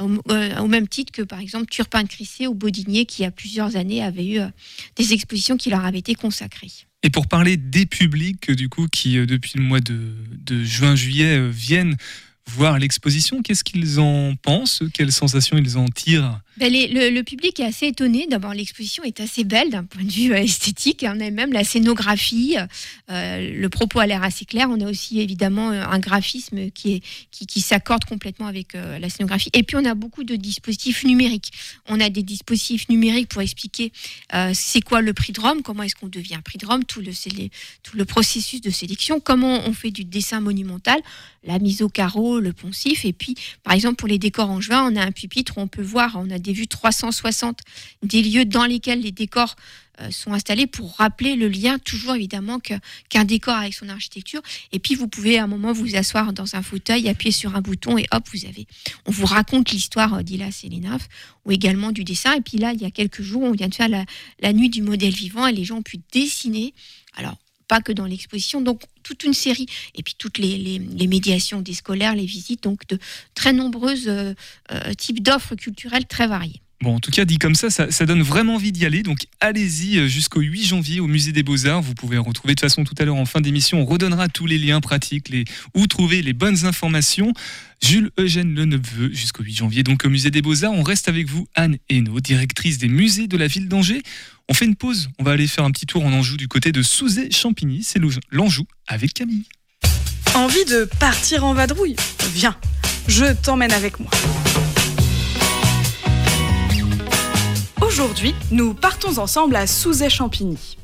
[0.00, 3.24] Au, euh, au même titre que par exemple Turpin de Crissé au Baudinier qui il
[3.24, 4.46] y a plusieurs années avait eu euh,
[4.94, 6.70] des expositions qui leur avaient été consacrées.
[7.02, 10.14] Et pour parler des publics, du coup, qui euh, depuis le mois de,
[10.64, 11.96] juin-juillet viennent
[12.48, 16.40] voir l'exposition, qu'est-ce qu'ils en pensent Quelles sensations ils en tirent?
[16.58, 18.26] Ben, le, public est assez étonné.
[18.28, 21.06] D'abord, l'exposition est assez belle d'un point de vue euh, esthétique.
[21.06, 22.56] On a même la scénographie.
[23.10, 24.68] euh, le propos a l'air assez clair.
[24.68, 29.50] On a aussi évidemment euh, un graphisme qui, qui, s'accorde complètement avec la scénographie.
[29.52, 31.52] Et puis, on a beaucoup de dispositifs numériques.
[31.86, 33.92] On a des dispositifs numériques pour expliquer
[34.52, 38.04] c'est quoi le prix de Rome, comment est-ce qu'on devient prix de Rome, tout le
[38.04, 41.00] processus de sélection, comment on fait du dessin monumental,
[41.44, 43.04] la mise au carreau, le poncif.
[43.04, 45.68] Et puis, par exemple, pour les décors en juin, on a un pupitre où on
[45.68, 47.60] peut voir, on a des vues 360
[48.02, 49.56] des lieux dans lesquels les décors
[50.00, 54.40] euh, sont installés pour rappeler le lien, toujours évidemment, qu'un décor avec son architecture.
[54.72, 57.60] Et puis, vous pouvez à un moment vous asseoir dans un fauteuil, appuyer sur un
[57.60, 58.66] bouton et hop, vous avez.
[59.06, 61.08] On vous raconte l'histoire euh, d'Ilas et Lénaf
[61.44, 62.34] ou également du dessin.
[62.34, 64.82] Et puis là, il y a quelques jours, on vient de faire la nuit du
[64.82, 66.74] modèle vivant et les gens ont pu dessiner.
[67.16, 67.36] Alors,
[67.68, 72.14] pas que dans l'exposition, donc toute une série, et puis toutes les, médiations des scolaires,
[72.14, 72.98] les visites, donc de
[73.34, 74.34] très nombreuses euh,
[74.72, 76.60] euh, types d'offres culturelles très variées.
[76.80, 79.02] Bon, en tout cas, dit comme ça, ça, donne vraiment envie d'y aller.
[79.02, 81.82] Donc, allez-y euh, jusqu'au 8 janvier au Musée des Beaux-Arts.
[81.82, 83.80] Vous pouvez retrouver de toute façon tout à l'heure en fin d'émission.
[83.80, 87.32] On redonnera tous les liens pratiques, les, où trouver les bonnes informations.
[87.82, 89.82] Jules Eugène Leneveux jusqu'au 8 janvier.
[89.82, 93.36] Donc, au Musée des Beaux-Arts, on reste avec vous, Anne Hainaut, directrice des musées de
[93.36, 94.02] la ville d'Angers.
[94.48, 95.08] On fait une pause.
[95.18, 97.82] On va aller faire un petit tour en Anjou du côté de Souzé-Champigny.
[97.82, 99.46] C'est l'Anjou avec Camille.
[100.34, 101.96] Envie de partir en vadrouille?
[102.34, 102.56] Viens,
[103.08, 104.10] je t'emmène avec moi.
[108.00, 110.78] Aujourd'hui, nous partons ensemble à Souzé-Champigny.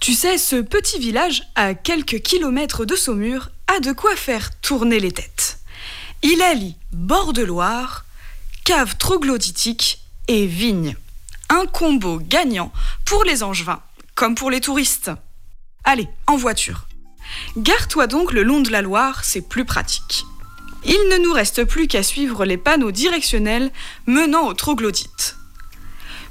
[0.00, 4.98] Tu sais, ce petit village, à quelques kilomètres de Saumur, a de quoi faire tourner
[4.98, 5.60] les têtes.
[6.24, 8.04] Il allie bord de Loire,
[8.64, 10.96] cave troglodytique et vigne.
[11.50, 12.72] Un combo gagnant
[13.04, 13.80] pour les angevins
[14.16, 15.12] comme pour les touristes.
[15.84, 16.88] Allez, en voiture.
[17.56, 20.24] Gare-toi donc le long de la Loire, c'est plus pratique.
[20.84, 23.70] Il ne nous reste plus qu'à suivre les panneaux directionnels
[24.06, 25.36] menant au troglodyte.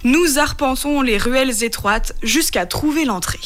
[0.08, 3.42] Nous arpentons les ruelles étroites jusqu'à trouver l'entrée.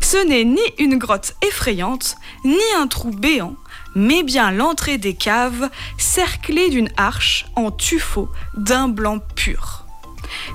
[0.00, 3.54] Ce n'est ni une grotte effrayante, ni un trou béant,
[3.94, 9.86] mais bien l'entrée des caves cerclée d'une arche en tuffeau d'un blanc pur.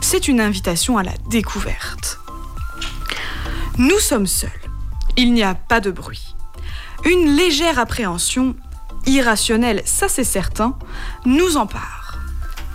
[0.02, 2.20] C'est une invitation à la découverte.
[3.78, 4.50] Nous sommes seuls.
[5.16, 6.36] Il n'y a pas de bruit.
[7.06, 8.54] Une légère appréhension,
[9.06, 10.78] irrationnelle, ça c'est certain,
[11.24, 12.20] nous empare.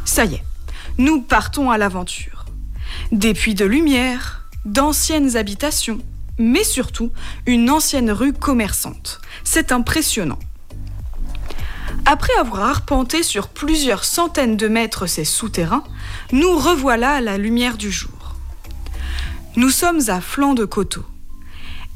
[0.06, 0.44] Ça y est,
[0.98, 2.44] nous partons à l'aventure.
[3.10, 6.00] Des puits de lumière, d'anciennes habitations,
[6.38, 7.10] mais surtout
[7.46, 9.20] une ancienne rue commerçante.
[9.42, 10.38] C'est impressionnant.
[12.06, 15.84] Après avoir arpenté sur plusieurs centaines de mètres ces souterrains,
[16.32, 18.36] nous revoilà à la lumière du jour.
[19.56, 21.04] Nous sommes à flanc de coteau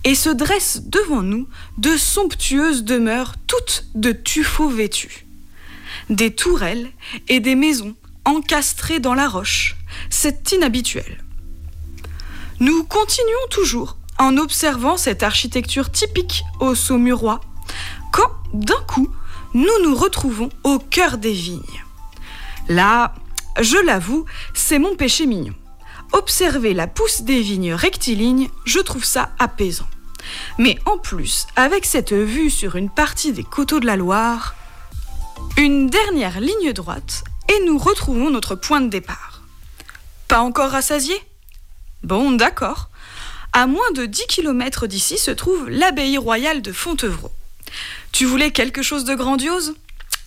[0.05, 5.27] et se dressent devant nous de somptueuses demeures toutes de tuffeaux vêtus.
[6.09, 6.91] Des tourelles
[7.29, 7.95] et des maisons
[8.29, 9.77] encastrées dans la roche.
[10.11, 11.25] C'est inhabituel.
[12.61, 17.41] Nous continuons toujours en observant cette architecture typique au Saumurois,
[18.13, 19.09] quand, d'un coup,
[19.55, 21.85] nous nous retrouvons au cœur des vignes.
[22.69, 23.15] Là,
[23.61, 25.55] je l'avoue, c'est mon péché mignon.
[26.13, 29.89] Observer la pousse des vignes rectilignes, je trouve ça apaisant.
[30.59, 34.55] Mais en plus, avec cette vue sur une partie des coteaux de la Loire,
[35.57, 39.43] une dernière ligne droite et nous retrouvons notre point de départ.
[40.29, 41.15] Pas encore rassasié?
[42.03, 42.91] Bon, d'accord.
[43.53, 47.33] À moins de 10 km d'ici se trouve l'abbaye royale de Fontevraud.
[48.13, 49.75] Tu voulais quelque chose de grandiose?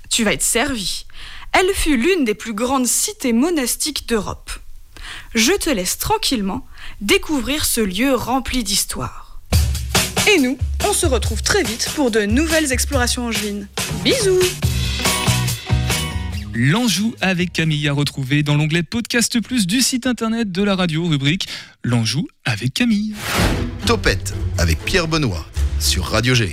[0.10, 1.05] Tu vas être servi.
[1.53, 4.51] Elle fut l'une des plus grandes cités monastiques d'Europe.
[5.36, 6.65] Je te laisse tranquillement
[6.99, 9.39] découvrir ce lieu rempli d'histoire.
[10.27, 10.57] Et nous,
[10.88, 13.67] on se retrouve très vite pour de nouvelles explorations angevines.
[14.03, 14.39] Bisous
[16.54, 21.06] L'Anjou avec Camille à retrouver dans l'onglet Podcast Plus du site internet de la radio,
[21.06, 21.48] rubrique
[21.84, 23.14] L'Anjou avec Camille.
[23.86, 25.48] Topette avec Pierre Benoît
[25.80, 26.52] sur Radio G.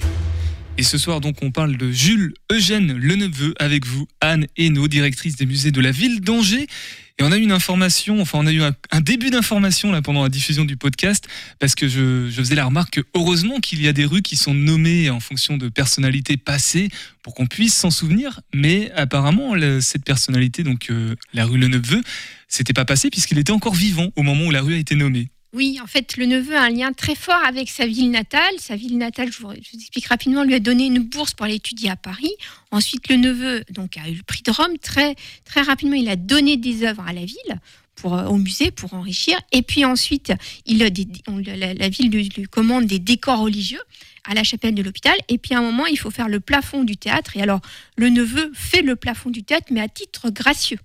[0.76, 5.34] Et ce soir, donc, on parle de Jules Eugène Leneveux avec vous, Anne Hainaut, directrice
[5.34, 6.68] des musées de la ville d'Angers.
[7.18, 10.28] Et on a eu une information, enfin, on a eu un, début d'information pendant la
[10.28, 11.26] diffusion du podcast,
[11.58, 14.54] parce que je, faisais la remarque que heureusement qu'il y a des rues qui sont
[14.54, 16.90] nommées en fonction de personnalités passées
[17.22, 18.40] pour qu'on puisse s'en souvenir.
[18.54, 22.02] Mais apparemment, le- cette personnalité, donc euh, la rue Leneveux,
[22.46, 25.28] c'était pas passé puisqu'il était encore vivant au moment où la rue a été nommée.
[25.58, 28.54] Oui, en fait, le neveu a un lien très fort avec sa ville natale.
[28.58, 31.90] Sa ville natale, je vous, explique rapidement, lui a donné une bourse pour aller étudier
[31.90, 32.30] à Paris.
[32.70, 34.78] Ensuite, le neveu donc, a eu le prix de Rome.
[34.80, 37.60] Très, très rapidement, il a donné des œuvres à la ville.
[37.96, 40.32] Pour, euh, au musée pour enrichir et puis ensuite
[40.66, 43.80] il a des- on- la, ville lui commande des décors religieux
[44.22, 46.84] à la chapelle de l'hôpital et puis à un moment il faut faire le plafond
[46.84, 47.60] du théâtre et alors
[47.96, 50.78] le neveu fait le plafond du théâtre mais à titre gracieux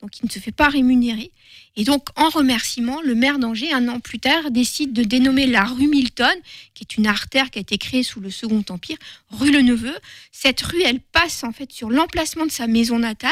[0.00, 1.30] donc il ne se fait pas rémunérer
[1.76, 5.64] et donc, en remerciement, le maire d'Angers, un an plus tard, décide de dénommer la
[5.64, 6.34] rue Milton,
[6.72, 8.96] qui est une artère qui a été créée sous le Second Empire,
[9.30, 9.94] rue Le Neveu.
[10.32, 13.30] Cette rue, elle passe en fait sur l'emplacement de sa maison natale,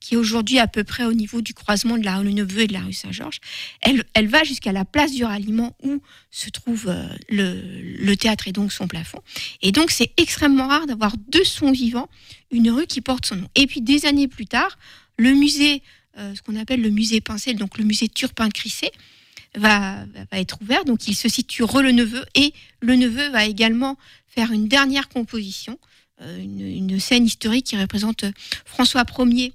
[0.00, 2.62] qui est aujourd'hui à peu près au niveau du croisement de la rue Le Neveu
[2.62, 3.40] et de la rue Saint-Georges.
[3.82, 7.60] Elle, elle va jusqu'à la place du ralliement où se trouve euh, le,
[8.02, 9.20] le théâtre et donc son plafond.
[9.60, 12.08] Et donc, c'est extrêmement rare d'avoir deux sons vivants,
[12.50, 13.48] une rue qui porte son nom.
[13.54, 14.78] Et puis, des années plus tard,
[15.18, 15.82] le musée
[16.16, 18.90] ce qu'on appelle le musée Pincel, donc le musée Turpin-Crissé,
[19.56, 20.84] va, va- être ouvert.
[20.84, 23.96] Donc il se situe re le neveu et le neveu va également
[24.26, 25.78] faire une dernière composition,
[26.22, 28.32] euh, une, une scène historique qui représente euh,
[28.64, 29.52] François Ier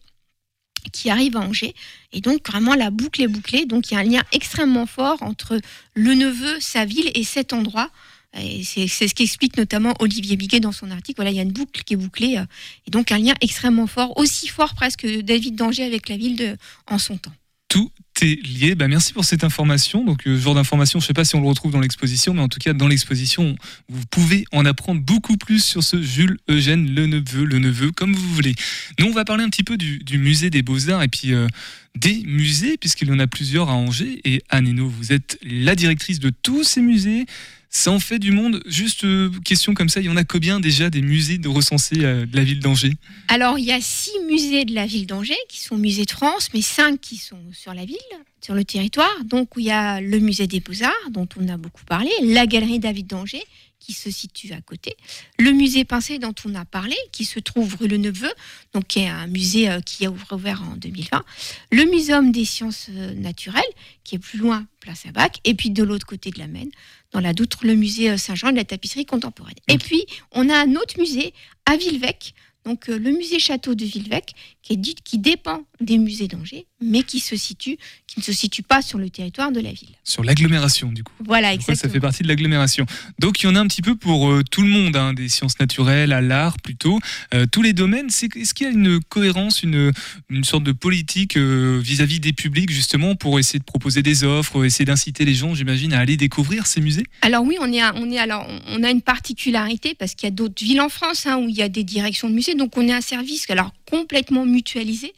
[0.93, 1.75] qui arrive à Angers.
[2.13, 3.65] Et donc vraiment la boucle est bouclée.
[3.65, 5.59] Donc il y a un lien extrêmement fort entre
[5.93, 7.91] le neveu, sa ville et cet endroit
[8.33, 11.17] c'est ce qu'explique notamment Olivier Biguet dans son article.
[11.17, 12.45] Voilà, il y a une boucle qui est bouclée, euh,
[12.87, 16.35] et donc un lien extrêmement fort, aussi fort presque que David Danger avec la ville
[16.35, 17.33] de, en son temps.
[17.69, 18.75] Tout est lié.
[18.75, 20.03] Bah, merci pour cette information.
[20.03, 22.33] Donc, euh, ce genre d'information, je ne sais pas si on le retrouve dans l'exposition,
[22.33, 23.55] mais en tout cas, dans l'exposition,
[23.87, 28.13] vous pouvez en apprendre beaucoup plus sur ce Jules Eugène Le Neveu, le neveu, comme
[28.13, 28.55] vous voulez.
[28.99, 31.47] Nous, on va parler un petit peu du, musée des Beaux-Arts et puis euh,
[31.95, 34.19] des musées, puisqu'il y en a plusieurs à Angers.
[34.25, 37.25] Et Anne Hainaut, vous êtes la directrice de tous ces musées.
[37.71, 38.61] Ça en fait du monde.
[38.65, 42.03] Juste euh, question comme ça, il y en a combien déjà des musées de recensés
[42.03, 42.93] euh, de la ville d'Angers?
[43.27, 46.49] Alors, il y a six musées de la ville d'Angers qui sont musées de France,
[46.55, 47.97] mais cinq qui sont sur la ville,
[48.41, 49.13] sur le territoire.
[49.23, 52.79] Donc, il y a le musée des Beaux-Arts, dont on a beaucoup parlé, la galerie
[52.79, 53.43] David d'Angers,
[53.79, 54.97] qui se situe à côté,
[55.37, 58.31] le musée Pincé, dont on a parlé, qui se trouve rue Le Neveu,
[58.73, 61.23] donc qui est un musée euh, qui a ouvert en 2020,
[61.71, 63.61] le muséum des sciences naturelles,
[64.03, 66.71] qui est plus loin, place à Bac, et puis de l'autre côté de la Maine,
[67.11, 69.55] dans la Doutre, le musée euh, Saint-Jean de la tapisserie contemporaine.
[69.67, 71.33] Et puis, on a un autre musée
[71.65, 72.33] à Villevec,
[72.65, 76.65] donc euh, le musée château de Villevec, qui, est dit, qui dépend des musées d'Angers,
[76.81, 79.89] mais qui se situe, qui ne se situe pas sur le territoire de la ville.
[80.03, 81.13] Sur l'agglomération, du coup.
[81.25, 81.93] Voilà, ouais, ça exactement.
[81.93, 82.85] fait partie de l'agglomération.
[83.19, 85.29] Donc il y en a un petit peu pour euh, tout le monde, hein, des
[85.29, 86.99] sciences naturelles, à l'art plutôt,
[87.33, 88.09] euh, tous les domaines.
[88.09, 89.91] C'est- Est-ce qu'il y a une cohérence, une,
[90.29, 94.65] une sorte de politique euh, vis-à-vis des publics justement pour essayer de proposer des offres,
[94.65, 97.05] essayer d'inciter les gens, j'imagine, à aller découvrir ces musées?
[97.21, 100.31] Alors oui, on est, à- on est alors on a une particularité parce qu'il y
[100.31, 102.75] a d'autres villes en France hein, où il y a des directions de musées, donc
[102.77, 105.13] on est un service alors complètement mutualisé.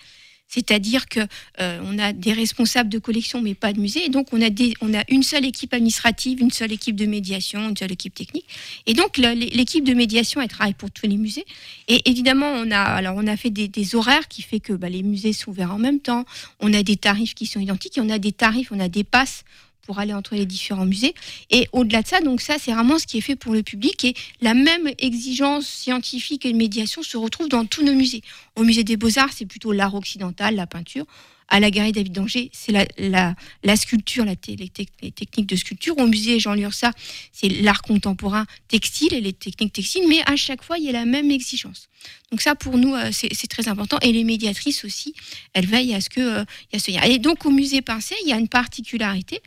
[0.54, 1.22] C'est-à-dire que
[1.62, 4.06] euh, on a des responsables de collection, mais pas de musée.
[4.06, 7.94] Et donc on a une seule équipe administrative, une seule équipe de médiation, une seule
[7.94, 8.46] équipe technique.
[8.86, 11.46] Et donc l'équipe de médiation, elle travaille pour tous les musées.
[11.88, 15.52] Et évidemment, on a, fait des, des horaires qui fait que bah, les musées sont
[15.52, 16.26] ouverts en même temps.
[16.60, 17.98] On a des tarifs qui sont identiques.
[17.98, 19.46] Et on a des tarifs, on a des passes
[19.86, 21.14] pour aller entre les différents musées.
[21.50, 24.06] Et au-delà de ça, donc ça, c'est vraiment ce qui est fait pour le public.
[24.06, 28.22] Et la même exigence scientifique et de médiation se retrouve dans tous nos musées.
[28.56, 31.06] Au musée des Beaux-Arts, c'est plutôt l'art occidental, la peinture.
[31.54, 35.58] À la Galerie David d'Angers, c'est la, la, sculpture, la les, tec- les techniques de
[35.58, 35.98] sculpture.
[35.98, 36.94] Au musée Jean Lursa,
[37.34, 40.08] c'est l'art contemporain textile et les techniques textiles.
[40.08, 41.90] Mais à chaque fois, il y a la même exigence.
[42.32, 44.00] Donc ça, pour nous, euh, c'est très important.
[44.02, 45.14] Et les médiatrices aussi,
[45.54, 47.02] elles veillent à ce que euh, y a ce lien.
[47.02, 49.42] Et donc, au musée Pincé, il y a une particularité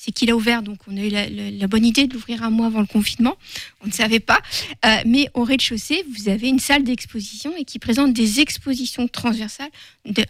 [0.00, 2.66] c'est qu'il a ouvert, donc on a eu la, bonne idée de l'ouvrir un mois
[2.66, 3.36] avant le confinement,
[3.82, 4.40] on ne savait pas,
[4.86, 9.70] Euh, mais au rez-de-chaussée, vous avez une salle d'exposition et qui présente des expositions transversales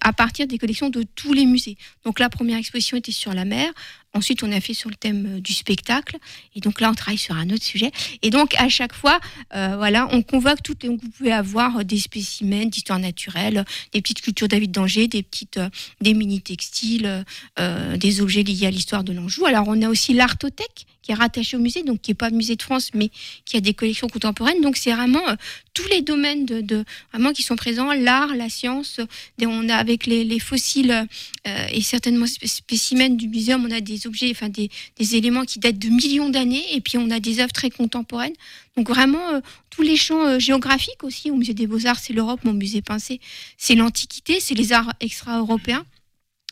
[0.00, 1.76] à partir des collections de tous les musées.
[2.04, 3.70] Donc la première exposition était sur la mer,
[4.14, 6.16] ensuite on a fait sur le thème euh, du spectacle,
[6.54, 7.90] et donc là on travaille sur un autre sujet.
[8.22, 9.20] Et donc à chaque fois,
[9.54, 14.02] euh, voilà, on convoque toutes, donc vous pouvez avoir euh, des spécimens d'histoire naturelle, des
[14.02, 15.60] petites cultures David d'Angers, des petites,
[16.00, 17.24] des mini textiles,
[17.58, 19.46] des objets liés à l'histoire de l'Anjou.
[19.46, 22.90] Alors on a aussi l'Artothèque rattaché au musée, donc qui n'est pas musée de France,
[22.94, 23.10] mais
[23.44, 24.60] qui a des collections contemporaines.
[24.60, 25.34] Donc c'est vraiment euh,
[25.74, 29.00] tous les domaines de, vraiment qui sont présents, l'art, la science.
[29.40, 31.06] on a avec les, les fossiles
[31.46, 34.70] euh, et certainement spé- spécimens du muséum, on a des objets, enfin des,
[35.16, 38.34] éléments qui datent de millions d'années, et puis on a des œuvres très contemporaines.
[38.76, 41.30] Donc vraiment euh, tous les champs géographiques aussi.
[41.30, 43.20] Au musée des Beaux Arts, c'est l'Europe, mon musée Pincé,
[43.56, 45.84] c'est l'Antiquité, c'est les arts extra-européens.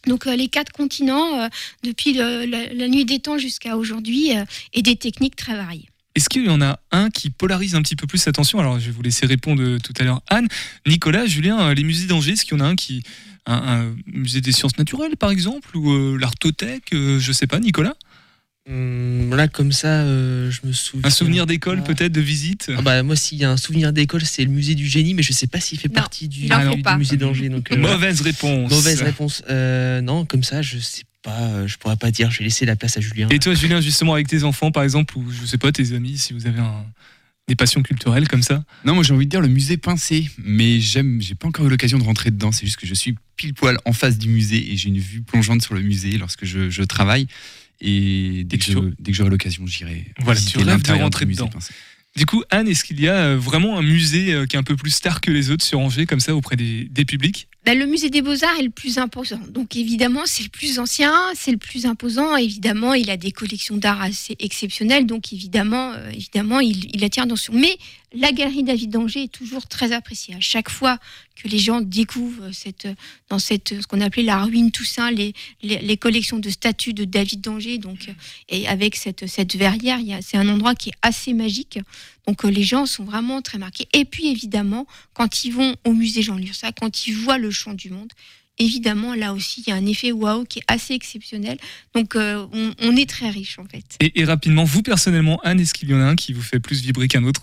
[0.09, 1.49] Donc euh, les quatre continents, euh,
[1.85, 5.89] depuis la, nuit des temps jusqu'à aujourd'hui, euh, et des techniques très variées.
[6.15, 8.87] Est-ce qu'il y en a un qui polarise un petit peu plus l'attention Alors, je
[8.87, 10.49] vais vous laisser répondre tout à l'heure, Anne.
[10.87, 13.03] Nicolas, Julien, les musées d'Angers, est-ce qu'il y en a un qui.
[13.47, 17.95] Un, un musée des sciences naturelles, par exemple, ou l'Artothèque, je sais pas, Nicolas?
[18.71, 21.07] Hum, là, comme ça, euh, je me souviens.
[21.07, 24.25] Un souvenir d'école, peut-être, de visite Ah bah, moi, s'il y a un souvenir d'école,
[24.25, 26.49] c'est le musée du génie, mais je sais pas s'il fait Non, partie du,
[26.99, 27.49] musée d'Angers.
[27.49, 27.77] Donc, euh.
[27.77, 28.71] Mauvaise réponse.
[28.71, 29.43] Mauvaise réponse.
[29.49, 31.41] Euh, non, comme ça, je sais pas.
[31.41, 32.31] euh, Je pourrais pas dire.
[32.31, 33.29] Je vais laisser la place à Julien.
[33.31, 36.19] Et toi, Julien, justement, avec tes enfants, par exemple, ou je sais pas, tes amis,
[36.19, 36.85] si vous avez un-
[37.49, 38.63] des passions culturelles comme ça?
[38.85, 41.71] Non, moi j'ai envie de dire le musée Pincé, mais j'aime, j'ai pas encore eu
[41.71, 42.53] l'occasion de rentrer dedans.
[42.53, 45.23] C'est juste que je suis pile poil en face du musée et j'ai une vue
[45.23, 47.27] plongeante sur le musée lorsque je, je travaille.
[47.81, 50.07] Et dès que, dès que j'aurai l'occasion, j'irai.
[50.21, 51.51] Voilà, tu rêves de rentrer dedans.
[52.17, 54.65] Du coup, Anne, est-ce qu'il y a euh, vraiment un musée euh, qui est un
[54.65, 57.47] peu plus star que les autres sur Angers, comme ça, auprès des, des publics?
[57.65, 59.41] Bah, le musée des Beaux-Arts est le plus imposant.
[59.51, 62.35] Donc évidemment, c'est le plus ancien, c'est le plus imposant.
[62.37, 65.07] Évidemment, il a des collections d'art assez exceptionnelles.
[65.07, 67.53] Donc évidemment, euh, évidemment il, il attire l'attention.
[67.55, 67.77] Mais
[68.13, 70.35] la galerie David d'Angers est toujours très appréciée.
[70.35, 70.99] À chaque fois
[71.37, 72.89] que les gens découvrent cette,
[73.29, 77.41] dans cette, ce qu'on appelait la ruine Toussaint, les, les, collections de statues de David
[77.43, 78.13] d'Angers, donc, euh,
[78.49, 81.79] et avec cette, cette verrière, c'est un endroit qui est assez magique.
[82.27, 83.89] Donc euh, les gens sont vraiment très marqués.
[83.93, 87.75] Et puis évidemment, quand ils vont au musée Jean Lursac, quand ils voient le champ
[87.75, 88.13] du monde,
[88.59, 91.59] évidemment, là aussi, il y a un effet waouh qui est assez exceptionnel.
[91.95, 93.85] Donc, euh, on, on est très riche, en fait.
[94.01, 96.59] Et, et rapidement, vous personnellement, Anne, est-ce qu'il y en a un qui vous fait
[96.59, 97.43] plus vibrer qu'un autre?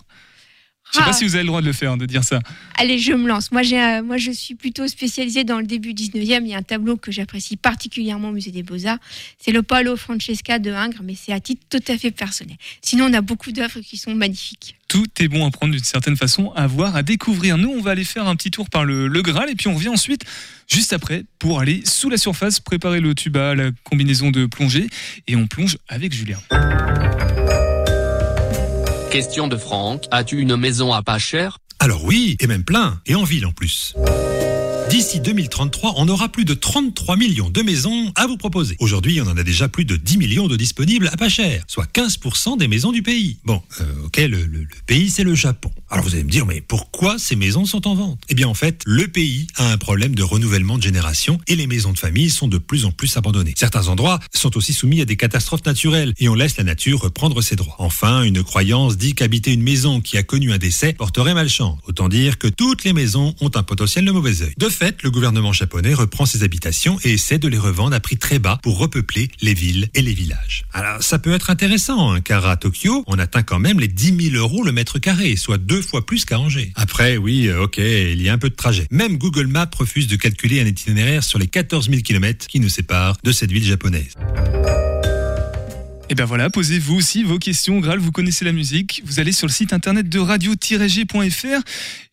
[0.92, 1.10] Je sais Ah.
[1.10, 2.40] pas si vous avez le droit de le faire, de dire ça.
[2.76, 3.52] Allez, je me lance.
[3.52, 6.44] Moi, j'ai, moi, je suis plutôt spécialisée dans le début 19e.
[6.46, 9.00] Il y a un tableau que j'apprécie particulièrement au Musée des Beaux-Arts.
[9.40, 12.56] C'est le Paolo Francesca de Ingres, mais c'est à titre tout à fait personnel.
[12.82, 14.76] Sinon, on a beaucoup d'œuvres qui sont magnifiques.
[14.88, 17.58] Tout est bon à prendre d'une certaine façon, à voir, à découvrir.
[17.58, 19.74] Nous, on va aller faire un petit tour par le, le Graal et puis on
[19.76, 20.22] revient ensuite,
[20.68, 24.88] juste après, pour aller sous la surface, préparer le tuba, la combinaison de plongée
[25.28, 26.38] et on plonge avec Julien.
[29.16, 30.04] Question de Franck.
[30.12, 31.60] As-tu une maison à pas cher?
[31.80, 33.96] Alors oui, et même plein, et en ville en plus.
[34.90, 38.76] D'ici 2033, on aura plus de 33 millions de maisons à vous proposer.
[38.80, 41.92] Aujourd'hui, on en a déjà plus de 10 millions de disponibles à pas cher, soit
[41.92, 43.38] 15% des maisons du pays.
[43.46, 45.72] Bon, euh, ok, le, pays, c'est le Japon.
[45.90, 48.22] Alors vous allez me dire, mais pourquoi ces maisons sont en vente?
[48.30, 51.68] Eh bien en fait, le pays a un problème de renouvellement de génération et les
[51.68, 53.54] maisons de famille sont de plus en plus abandonnées.
[53.58, 57.42] Certains endroits sont aussi soumis à des catastrophes naturelles et on laisse la nature reprendre
[57.42, 57.76] ses droits.
[57.80, 61.80] Enfin, une croyance dit qu'habiter une maison qui a connu un décès porterait malchance.
[61.88, 64.54] Autant dire que toutes les maisons ont un potentiel de mauvais œil.
[64.58, 68.18] De fait, le gouvernement japonais reprend ses habitations et essaie de les revendre à prix
[68.18, 70.66] très bas pour repeupler les villes et les villages.
[70.74, 74.32] Alors ça peut être intéressant, hein, car à Tokyo, on atteint quand même les 10
[74.32, 76.72] 000 euros le mètre carré, soit deux fois plus qu'à Angers.
[76.76, 78.88] Après, oui, euh, ok, il y a un peu de trajet.
[78.92, 82.70] Même Google Maps refuse de calculer un itinéraire sur les 14 000 km qui nous
[82.70, 84.14] séparent de cette ville japonaise.
[86.08, 87.80] Et ben voilà, posez vous aussi vos questions.
[87.80, 89.02] Graal, vous connaissez la musique.
[89.06, 91.64] Vous allez sur le site internet de radio-g.fr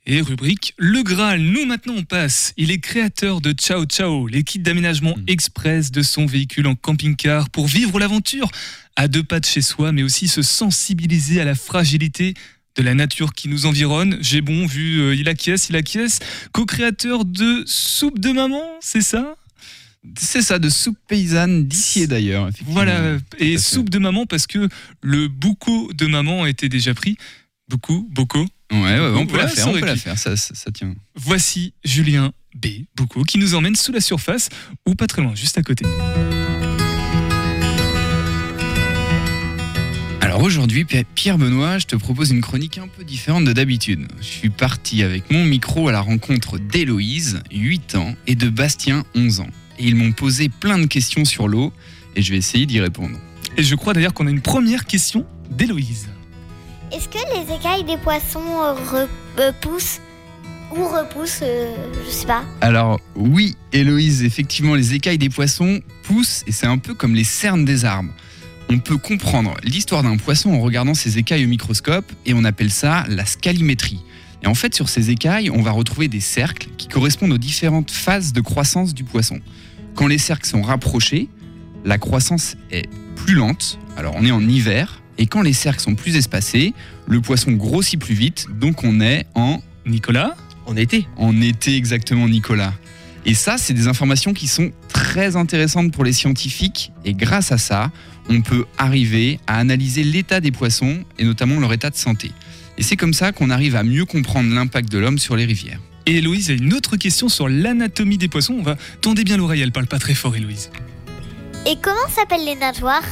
[0.06, 1.42] et rubrique Le Graal.
[1.42, 2.54] Nous maintenant on passe.
[2.56, 7.50] Il est créateur de Ciao Ciao, les kits d'aménagement express de son véhicule en camping-car
[7.50, 8.50] pour vivre l'aventure
[8.96, 12.32] à deux pas de chez soi, mais aussi se sensibiliser à la fragilité
[12.76, 14.16] de la nature qui nous environne.
[14.22, 16.20] J'ai bon vu, euh, il acquiesce, il acquiesce.
[16.52, 19.36] Co-créateur de Soupe de Maman, c'est ça?
[20.18, 22.48] C'est ça, de soupe paysanne d'ici d'ailleurs.
[22.48, 22.74] effectivement.
[22.74, 24.68] Voilà, et soupe de maman parce que
[25.00, 27.16] le boucou de maman était déjà pris.
[27.68, 28.44] Beaucoup, beaucoup.
[28.72, 30.70] Ouais, ouais, ouais, on peut la faire, ça on peut la faire, ça, ça, ça
[30.72, 30.94] tient.
[31.14, 34.48] Voici Julien B, beaucoup, qui nous emmène sous la surface,
[34.86, 35.84] ou pas très loin, juste à côté.
[40.20, 44.06] Alors aujourd'hui, Pi- Pierre Benoît, je te propose une chronique un peu différente de d'habitude.
[44.20, 49.04] Je suis parti avec mon micro à la rencontre d'Héloïse, 8 ans, et de Bastien,
[49.14, 49.50] 11 ans.
[49.82, 51.72] Et ils m'ont posé plein de questions sur l'eau,
[52.14, 53.18] et je vais essayer d'y répondre.
[53.56, 56.08] Et je crois d'ailleurs qu'on a une première question d'Héloïse.
[56.92, 59.08] Est-ce que les écailles des poissons euh, re-
[59.40, 60.00] euh, poussent
[60.70, 61.74] ou repoussent euh,
[62.06, 62.44] Je sais pas.
[62.60, 67.24] Alors oui, Héloïse, effectivement, les écailles des poissons poussent, et c'est un peu comme les
[67.24, 68.12] cernes des arbres.
[68.70, 72.70] On peut comprendre l'histoire d'un poisson en regardant ses écailles au microscope, et on appelle
[72.70, 74.00] ça la scalimétrie.
[74.44, 77.90] Et en fait, sur ces écailles, on va retrouver des cercles qui correspondent aux différentes
[77.90, 79.40] phases de croissance du poisson.
[79.94, 81.28] Quand les cercles sont rapprochés,
[81.84, 85.94] la croissance est plus lente, alors on est en hiver, et quand les cercles sont
[85.94, 86.74] plus espacés,
[87.06, 89.60] le poisson grossit plus vite, donc on est en...
[89.84, 90.36] Nicolas
[90.66, 91.06] En été.
[91.16, 92.72] En été exactement, Nicolas.
[93.24, 97.58] Et ça, c'est des informations qui sont très intéressantes pour les scientifiques, et grâce à
[97.58, 97.90] ça,
[98.28, 102.32] on peut arriver à analyser l'état des poissons, et notamment leur état de santé.
[102.78, 105.80] Et c'est comme ça qu'on arrive à mieux comprendre l'impact de l'homme sur les rivières.
[106.06, 108.54] Et Héloïse a une autre question sur l'anatomie des poissons.
[108.54, 110.70] On va tendez bien l'oreille, elle parle pas très fort, Héloïse.
[111.66, 113.04] Et comment s'appellent les nageoires?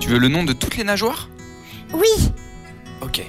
[0.00, 1.30] Tu veux le nom de toutes les nageoires?
[1.92, 2.30] Oui.
[3.00, 3.22] Ok.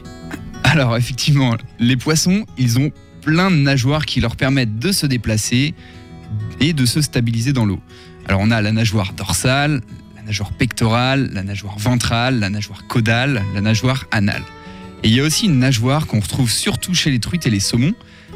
[0.63, 2.91] Alors effectivement, les poissons, ils ont
[3.21, 5.73] plein de nageoires qui leur permettent de se déplacer
[6.59, 7.79] et de se stabiliser dans l'eau.
[8.27, 9.81] Alors on a la nageoire dorsale,
[10.15, 14.43] la nageoire pectorale, la nageoire ventrale, la nageoire caudale, la nageoire anale.
[15.03, 17.59] Et il y a aussi une nageoire qu'on retrouve surtout chez les truites et les
[17.59, 17.93] saumons,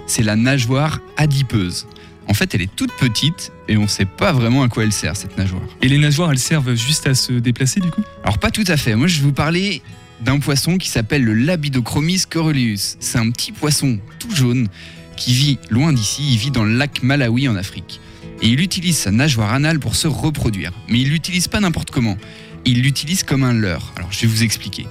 [0.10, 1.88] c'est la nageoire adipeuse.
[2.28, 4.92] En fait, elle est toute petite et on ne sait pas vraiment à quoi elle
[4.92, 5.64] sert cette nageoire.
[5.82, 8.02] Et les nageoires, elles servent juste à se déplacer du coup?
[8.24, 8.96] Alors pas tout à fait.
[8.96, 9.82] Moi, je vais vous parler
[10.22, 12.98] d'un poisson qui s'appelle le Labidochromis coruleus.
[13.00, 14.68] C'est un petit poisson tout jaune
[15.16, 16.24] qui vit loin d'ici.
[16.32, 18.00] Il vit dans le lac Malawi en Afrique.
[18.42, 20.72] Et il utilise sa nageoire anale pour se reproduire.
[20.88, 22.18] Mais il l'utilise pas n'importe comment.
[22.66, 23.94] Il l'utilise comme un leurre.
[23.96, 24.88] Alors je vais vous expliquer.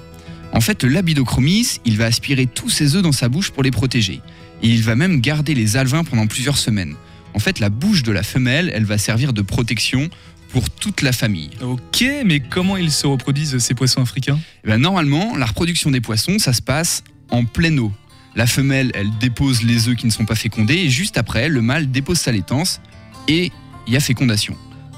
[0.51, 3.71] En fait, le Labidochromis, il va aspirer tous ses œufs dans sa bouche pour les
[3.71, 4.21] protéger.
[4.61, 6.95] Et il va même garder les alevins pendant plusieurs semaines.
[7.33, 10.09] En fait, la bouche de la femelle, elle va servir de protection
[10.51, 11.51] pour toute la famille.
[11.61, 14.39] Ok, mais comment ils se reproduisent ces poissons africains?
[14.63, 17.91] Eh ben, Normalement, la reproduction des poissons, ça se passe en pleine eau.
[18.35, 21.61] La femelle, elle dépose les œufs qui ne sont pas fécondés et juste après, le
[21.61, 22.81] mâle dépose sa laitance
[23.27, 23.51] et
[23.87, 24.55] il y a fécondation.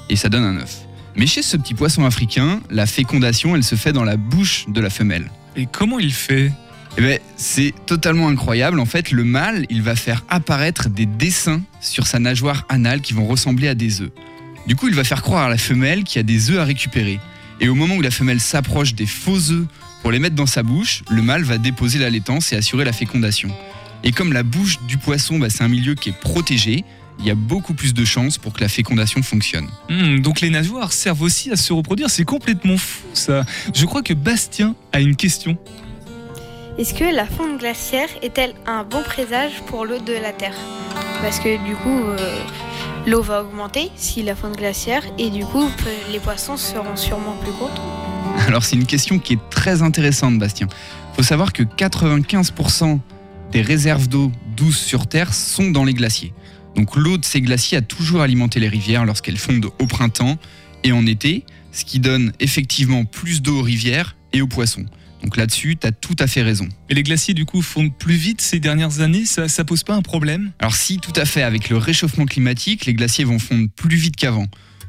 [0.08, 0.80] Et ça donne un œuf.
[1.16, 4.80] Mais chez ce petit poisson africain, la fécondation, elle se fait dans la bouche de
[4.80, 5.30] la femelle.
[5.56, 6.50] Et comment il fait?
[6.98, 8.78] Eh ben, c'est totalement incroyable.
[8.78, 13.14] En fait, le mâle, il va faire apparaître des dessins sur sa nageoire anale qui
[13.14, 14.10] vont ressembler à des œufs.
[14.66, 16.64] Du coup, il va faire croire à la femelle qu'il y a des œufs à
[16.64, 17.18] récupérer.
[17.60, 19.66] Et au moment où la femelle s'approche des faux œufs
[20.02, 22.92] pour les mettre dans sa bouche, le mâle va déposer la laitance et assurer la
[22.92, 23.50] fécondation.
[24.04, 26.84] Et comme la bouche du poisson, bah, c'est un milieu qui est protégé,
[27.18, 29.68] il y a beaucoup plus de chances pour que la fécondation fonctionne.
[29.88, 33.44] Hmm, donc les nageoires servent aussi à se reproduire, c'est complètement fou ça.
[33.74, 35.56] Je crois que Bastien a une question.
[36.78, 40.54] Est-ce que la fonte glaciaire est-elle un bon présage pour l'eau de la Terre?
[41.20, 42.38] Parce que du coup, euh,
[43.06, 45.68] l'eau va augmenter si la fonte glaciaire et du coup,
[46.10, 47.82] les poissons seront sûrement plus contents.
[48.48, 50.66] Alors c'est une question qui est très intéressante, Bastien.
[51.14, 52.98] faut savoir que 95%
[53.52, 56.32] des réserves d'eau douce sur Terre sont dans les glaciers.
[56.74, 60.38] Donc l'eau de ces glaciers a toujours alimenté les rivières lorsqu'elles fondent au printemps
[60.84, 64.86] et en été, ce qui donne effectivement plus d'eau aux rivières et aux poissons.
[65.22, 66.68] Donc là-dessus, tu as tout à fait raison.
[66.88, 69.94] Et les glaciers du coup fondent plus vite ces dernières années, ça, ça pose pas
[69.94, 70.52] un problème?
[70.58, 74.16] Alors si, tout à fait, avec le réchauffement climatique, les glaciers vont fondre plus vite
[74.16, 74.46] qu'avant.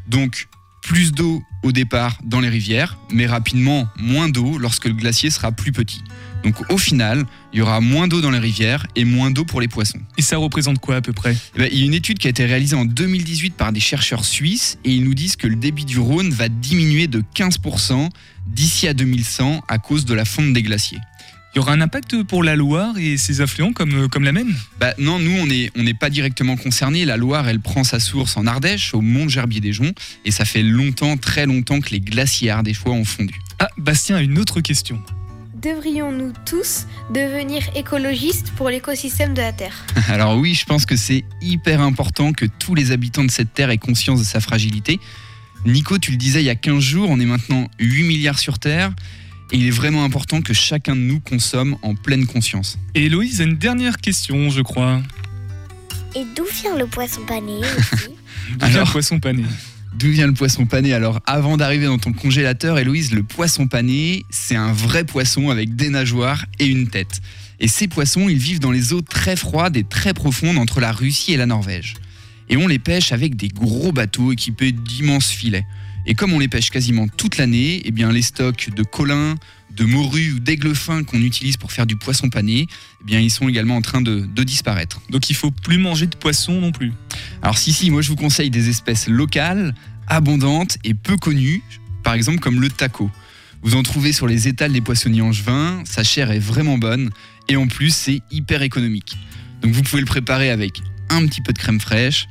[0.08, 0.48] Donc
[0.82, 5.52] plus d'eau au départ dans les rivières, mais rapidement moins d'eau lorsque le glacier sera
[5.52, 6.04] plus petit.
[6.44, 9.62] Donc au final, il y aura moins d'eau dans les rivières et moins d'eau pour
[9.62, 10.00] les poissons.
[10.18, 11.36] Et ça représente quoi à peu près?
[11.56, 13.80] Eh ben, Il y a une étude qui a été réalisée en 2018 par des
[13.80, 18.10] chercheurs suisses et ils nous disent que le débit du Rhône va diminuer de 15%
[18.48, 21.00] d'ici à 2100 à cause de la fonte des glaciers.
[21.54, 24.32] Il y aura un impact pour la Loire et ses affluents comme, euh, comme la
[24.32, 24.56] Maine?
[24.80, 27.06] Bah non, nous on n'est on n'est pas directement concernés.
[27.06, 29.94] La Loire, elle prend sa source en Ardèche, au mont Gerbier des Joncs,
[30.26, 33.40] et ça fait longtemps, très longtemps que les glaciers ardéchois ont fondu.
[33.60, 35.00] Ah, Bastien a une autre question.
[35.64, 41.24] Devrions-nous tous devenir écologistes pour l'écosystème de la Terre Alors oui, je pense que c'est
[41.42, 45.00] hyper important que tous les habitants de cette terre aient conscience de sa fragilité.
[45.66, 48.60] Nico, tu le disais il y a 15 jours, on est maintenant 8 milliards sur
[48.60, 48.92] Terre,
[49.54, 52.78] et il est vraiment important que chacun de nous consomme en pleine conscience.
[52.94, 55.02] Et Héloïse a une dernière question, je crois.
[56.14, 58.10] Et d'où vient le poisson pané aussi?
[58.60, 59.46] D'où vient le poisson pané?
[59.96, 60.94] D'où vient le poisson pané?
[60.94, 65.76] Alors, avant d'arriver dans ton congélateur, Héloïse, le poisson pané, c'est un vrai poisson avec
[65.76, 67.22] des nageoires et une tête.
[67.60, 70.92] Et ces poissons, ils vivent dans les eaux très froides et très profondes entre la
[70.92, 71.94] Russie et la Norvège.
[72.50, 75.66] Et on les pêche avec des gros bateaux équipés d'immenses filets.
[76.06, 79.36] Et comme on les pêche quasiment toute l'année, eh bien les stocks de collins,
[79.76, 82.68] de morues ou d'aigles fins qu'on utilise pour faire du poisson pané,
[83.02, 85.02] eh bien ils sont également en train de, de disparaître.
[85.10, 86.94] Donc il faut plus manger de poisson non plus.
[87.42, 89.74] Alors si si, moi je vous conseille des espèces locales,
[90.08, 91.64] abondantes et peu connues,
[92.04, 93.10] par exemple comme le taco.
[93.64, 97.10] Vous en trouvez sur les étals des poissonniers angevins, sa chair est vraiment bonne
[97.48, 99.18] et en plus c'est hyper économique.
[99.62, 102.28] Donc vous pouvez le préparer avec un petit peu de crème fraîche,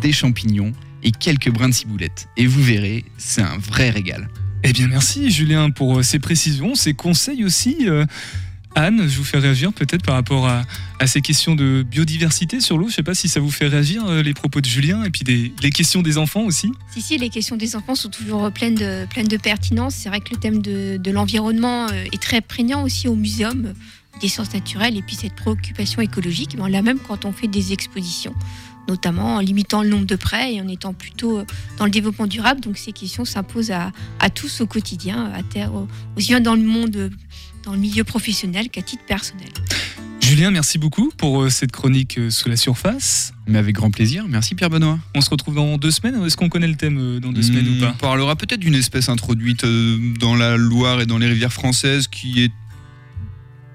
[0.00, 0.72] des champignons
[1.02, 2.28] et quelques brins de ciboulette.
[2.36, 4.28] Et vous verrez, c'est un vrai régal.
[4.68, 7.76] Eh bien merci Julien pour euh, ces précisions, ces conseils aussi.
[7.82, 8.04] Euh,
[8.74, 10.64] Anne, je vous fais réagir peut-être par rapport à,
[11.06, 12.88] ces questions de biodiversité sur l'eau.
[12.88, 15.22] Je sais pas si ça vous fait réagir euh, les propos de Julien et puis
[15.22, 16.72] des, les questions des enfants aussi.
[16.92, 19.94] Si, si, les questions des enfants sont toujours pleines de, pleines de pertinence.
[19.94, 23.72] C'est vrai que le thème de, l'environnement est très prégnant aussi au muséum
[24.20, 27.72] des sciences naturelles et puis cette préoccupation écologique, on l'a même quand on fait des
[27.72, 28.34] expositions,
[28.88, 31.44] notamment en limitant le nombre de prêts et en étant plutôt euh,
[31.78, 32.60] dans le développement durable.
[32.60, 36.54] Donc ces questions s'imposent à, à tous au quotidien, à terre, au- aussi bien dans
[36.54, 37.10] le monde,
[37.64, 39.48] dans le milieu professionnel qu'à titre personnel.
[40.20, 43.32] Julien, merci beaucoup pour euh, cette chronique euh, sous la surface.
[43.46, 44.98] Mais avec grand plaisir, merci Pierre Benoît.
[45.14, 46.20] On se retrouve dans deux semaines.
[46.24, 47.92] Est-ce qu'on connaît le thème dans deux semaines ou Hmm, pas?
[47.94, 49.64] On parlera peut-être d'une espèce introduite
[50.18, 52.50] dans la Loire et dans les rivières françaises qui est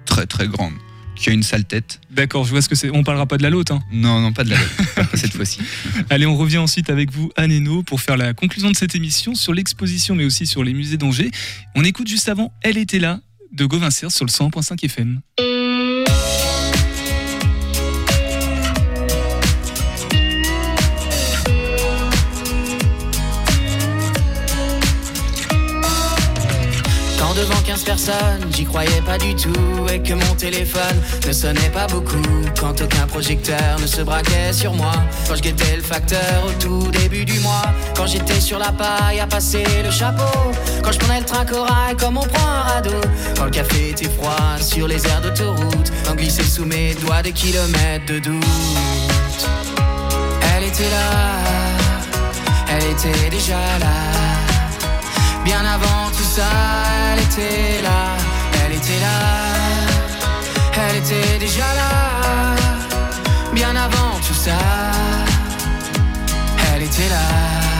[0.05, 0.74] très très grande,
[1.22, 2.01] qui a une sale tête.
[2.09, 2.89] D'accord, je vois ce que c'est.
[2.89, 3.72] On parlera pas de la lotte.
[3.72, 3.82] Hein.
[3.91, 5.59] Non, non, pas de la lotte, pas cette fois-ci.
[6.09, 8.95] Allez, on revient ensuite avec vous, Anne et No, pour faire la conclusion de cette
[8.95, 11.32] émission sur l'exposition, mais aussi sur les musées d'Angers.
[11.76, 13.19] On écoute juste avant Elle était là
[13.51, 15.22] de Gauvin sur le 100.5 FM.
[27.82, 32.21] 15 personnes, j'y croyais pas du tout et que mon téléphone ne sonnait pas beaucoup.
[32.59, 34.91] Quand aucun projecteur ne se braquait sur moi.
[35.27, 37.63] Quand je guettais le facteur au tout début du mois.
[37.95, 40.51] Quand j'étais sur la paille à passer le chapeau.
[40.84, 43.01] Quand je prenais le train corail comme on prend un radeau.
[43.36, 45.91] Quand le café était froid sur les aires d'autoroute.
[46.05, 48.45] Quand glissait sous mes doigts des kilomètres de doute.
[50.55, 51.09] Elle était là,
[52.69, 54.30] elle était déjà là.
[55.44, 56.50] Bien avant tout ça,
[57.14, 58.16] elle était là,
[58.64, 59.18] elle était là,
[60.78, 62.56] elle était déjà là.
[63.54, 64.58] Bien avant tout ça,
[66.74, 67.70] elle était là.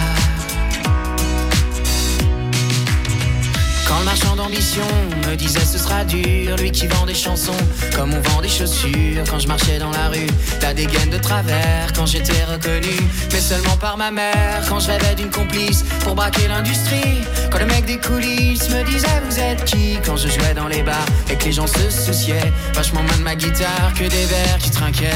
[3.92, 4.88] Quand le marchand d'ambition
[5.28, 7.52] me disait ce sera dur, lui qui vend des chansons
[7.94, 9.24] comme on vend des chaussures.
[9.30, 10.28] Quand je marchais dans la rue,
[10.62, 12.96] la dégaine de travers quand j'étais reconnu,
[13.34, 14.64] mais seulement par ma mère.
[14.70, 17.20] Quand je rêvais d'une complice pour braquer l'industrie,
[17.52, 20.84] quand le mec des coulisses me disait vous êtes qui Quand je jouais dans les
[20.84, 24.58] bars et que les gens se souciaient vachement moins de ma guitare que des verres
[24.60, 25.10] qui trinquaient.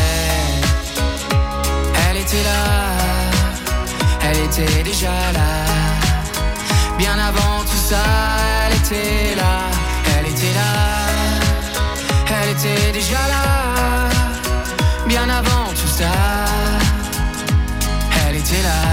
[2.09, 2.65] Elle était là,
[4.21, 5.63] elle était déjà là.
[6.97, 8.03] Bien avant tout ça,
[8.85, 9.61] était là,
[10.15, 11.07] elle était là,
[12.29, 14.09] elle était déjà là.
[15.07, 16.11] Bien avant tout ça,
[18.27, 18.83] elle était là.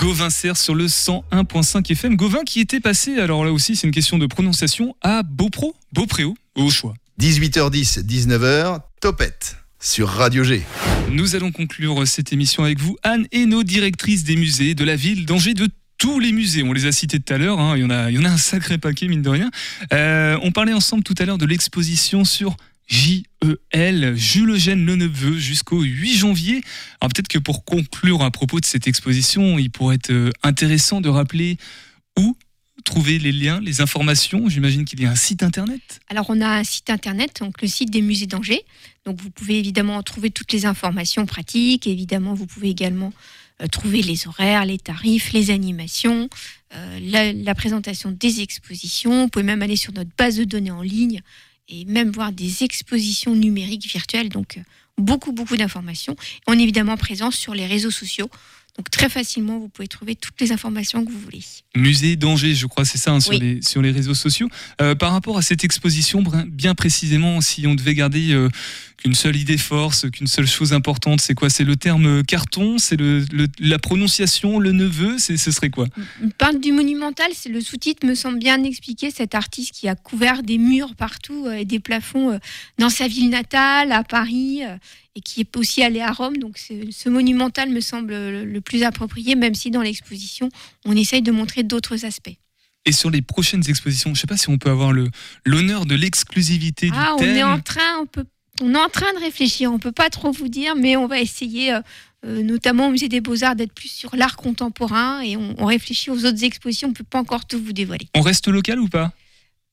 [0.00, 2.16] Gauvin Serre sur le 101.5 FM.
[2.16, 6.34] Gauvin qui était passé, alors là aussi c'est une question de prononciation, à Beaupro, Beaupréau,
[6.56, 6.94] au choix.
[7.20, 10.62] 18h10, 19h, Topette sur Radio G.
[11.10, 14.96] Nous allons conclure cette émission avec vous, Anne et nos directrices des musées de la
[14.96, 15.68] ville d'Angers, de
[16.04, 16.62] tous les musées.
[16.62, 17.78] On les a cités tout à l'heure, hein.
[17.78, 19.50] il, y en a, il y en a un sacré paquet, mine de rien.
[19.94, 25.38] Euh, on parlait ensemble tout à l'heure de l'exposition sur JEL, Jules Eugène Le Neveu,
[25.38, 26.62] jusqu'au 8 janvier.
[27.00, 31.00] Alors peut-être que pour conclure à propos de cette exposition, il pourrait être euh, intéressant
[31.00, 31.56] de rappeler
[32.18, 32.36] où
[32.84, 34.50] trouver les liens, les informations.
[34.50, 36.02] J'imagine qu'il y a un site internet.
[36.10, 38.60] Alors on a un site internet, donc le site des musées d'Angers.
[39.06, 41.86] Donc vous pouvez évidemment trouver toutes les informations pratiques.
[41.86, 43.10] Évidemment, vous pouvez également
[43.70, 46.28] trouver les horaires, les tarifs, les animations,
[46.74, 49.22] euh, la, la présentation des expositions.
[49.22, 51.20] Vous pouvez même aller sur notre base de données en ligne
[51.68, 54.28] et même voir des expositions numériques virtuelles.
[54.28, 54.60] Donc euh,
[54.98, 56.16] beaucoup, beaucoup d'informations.
[56.46, 58.28] On est évidemment présent sur les réseaux sociaux.
[58.76, 61.42] Donc très facilement, vous pouvez trouver toutes les informations que vous voulez.
[61.76, 63.38] Musée d'Angers, je crois, c'est ça, hein, sur, Oui.
[63.38, 64.48] les, sur les réseaux sociaux.
[64.82, 68.48] Euh, par rapport à cette exposition, bien précisément, si on devait garder euh,
[68.96, 71.50] qu'une seule idée force, qu'une seule chose importante, c'est quoi?
[71.50, 72.78] C'est le terme carton?
[72.78, 75.18] C'est le, le- la prononciation, le neveu?
[75.18, 75.86] Ce serait quoi?
[76.38, 80.42] Peinte du monumental, c'est le sous-titre me semble bien expliquer cet artiste qui a couvert
[80.42, 82.40] des murs partout euh, et des plafonds
[82.78, 84.62] dans sa ville natale, à Paris,
[85.16, 86.36] et qui est aussi allé à Rome.
[86.38, 90.48] Donc ce monumental me semble le, plus approprié, même si dans l'exposition,
[90.84, 92.36] on essaye de montrer d'autres aspects.
[92.86, 95.08] Et sur les prochaines expositions, je ne sais pas si on peut avoir le,
[95.46, 97.36] l'honneur de l'exclusivité Ah, du on thème.
[97.36, 98.26] est en train, on peut,
[98.60, 99.72] on est en train de réfléchir.
[99.72, 101.80] On peut pas trop vous dire, mais on va essayer, euh,
[102.26, 105.64] euh, notamment au musée des Beaux Arts, d'être plus sur l'art contemporain et on, on
[105.64, 106.88] réfléchit aux autres expositions.
[106.88, 108.06] On peut pas encore tout vous dévoiler.
[108.14, 109.12] On reste local ou pas?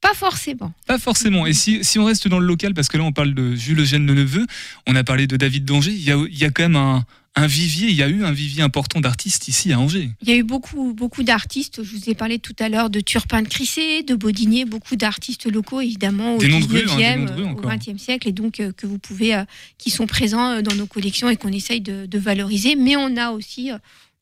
[0.02, 0.74] Pas forcément.
[0.88, 1.46] Pas forcément.
[1.46, 3.80] Et si, si on reste dans le local, parce que là on parle de Jules
[3.80, 4.46] Eugène Le Neveu,
[4.88, 7.06] on a parlé de David d'Angers, il y a, il y a quand même un,
[7.36, 10.10] un vivier, il y a eu un vivier important d'artistes ici à Angers.
[10.22, 11.82] Il y a eu beaucoup, beaucoup d'artistes.
[11.84, 15.50] Je vous ai parlé tout à l'heure de Turpin de Crissé, de Baudinier, beaucoup d'artistes
[15.50, 17.72] locaux, évidemment, au Des noms de rue, 19e, hein, au encore.
[17.72, 19.44] 20e siècle, et donc euh, que vous pouvez, euh,
[19.78, 22.76] qui sont présents euh, dans nos collections et qu'on essaye de, de valoriser.
[22.76, 23.78] Mais on a aussi euh,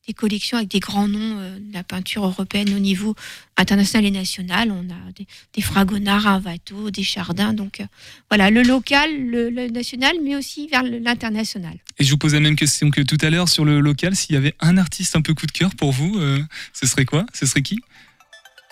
[0.06, 3.14] des collections avec des grands noms euh, de la peinture européenne au niveau
[3.56, 4.70] international et national.
[4.70, 7.52] On a des, des Fragonard, un Watteau, des Chardins.
[7.52, 7.84] Donc euh,
[8.30, 11.78] voilà, le local, le, le national, mais aussi vers l'international.
[11.98, 14.16] Et je vous pose la même question que tout à l'heure sur le local.
[14.16, 16.42] S'il y avait un artiste un peu coup de cœur pour vous, euh,
[16.72, 17.26] ce serait quoi?
[17.34, 17.80] Ce serait qui?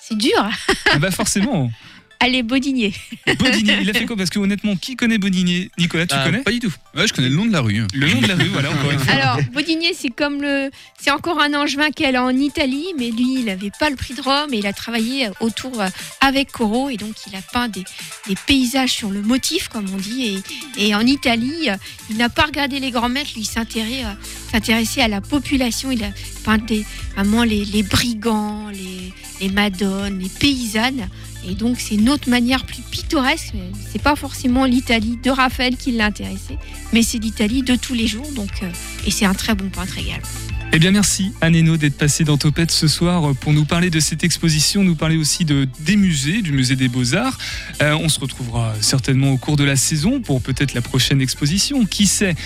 [0.00, 0.48] C'est dur.
[0.90, 1.70] ah Bah forcément.
[2.20, 2.92] Allez, Baudinier.
[3.38, 6.38] Bodinier, il a fait quoi Parce que honnêtement, qui connaît Bodinier Nicolas, tu Ah, connais
[6.42, 6.72] Pas du tout.
[6.96, 7.84] Ouais, je connais le nom de la rue.
[7.94, 9.12] Le nom de la rue, voilà, encore une fois.
[9.14, 10.70] Alors, Baudinier, c'est comme le.
[11.00, 13.94] C'est encore un angevin qui est allé en Italie, mais lui, il n'avait pas le
[13.96, 15.88] prix de Rome et il a travaillé autour euh,
[16.20, 17.84] avec Corot et donc il a peint des,
[18.26, 20.42] des paysages sur le motif, comme on dit.
[20.76, 21.76] Et, et en Italie, euh,
[22.10, 24.12] il n'a pas regardé les grands maîtres, lui, il s'intéressait, euh,
[24.50, 25.92] s'intéressait à la population.
[25.92, 26.10] Il a
[26.44, 31.08] peint des, vraiment les, les brigands, les, les madones, les paysannes.
[31.48, 33.54] Et donc, c'est une autre manière plus pittoresque.
[33.90, 36.58] C'est pas forcément l'Italie de Raphaël qui l'a intéressé,
[36.92, 38.30] mais c'est l'Italie de tous les jours.
[38.32, 38.70] Donc, euh,
[39.06, 40.26] et c'est un très bon peintre également.
[40.70, 44.22] Eh bien, merci Hainaut d'être passée dans Topette ce soir pour nous parler de cette
[44.22, 47.38] exposition, nous parler aussi de, des musées, du musée des Beaux-Arts.
[47.80, 51.86] Euh, on se retrouvera certainement au cours de la saison pour peut-être la prochaine exposition.
[51.86, 52.36] Qui sait?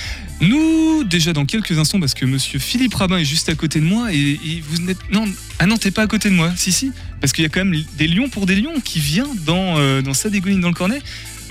[0.42, 3.84] Nous, déjà dans quelques instants, parce que monsieur Philippe Rabin est juste à côté de
[3.84, 4.38] moi et,
[4.68, 4.98] vous n'êtes.
[5.12, 5.24] Non,
[5.60, 6.52] ah non, t'es pas à côté de moi.
[6.56, 6.90] Si, si.
[7.20, 10.02] Parce qu'il y a quand même des lions pour des lions qui vient dans, euh,
[10.02, 11.00] dans sa dégouline dans le cornet.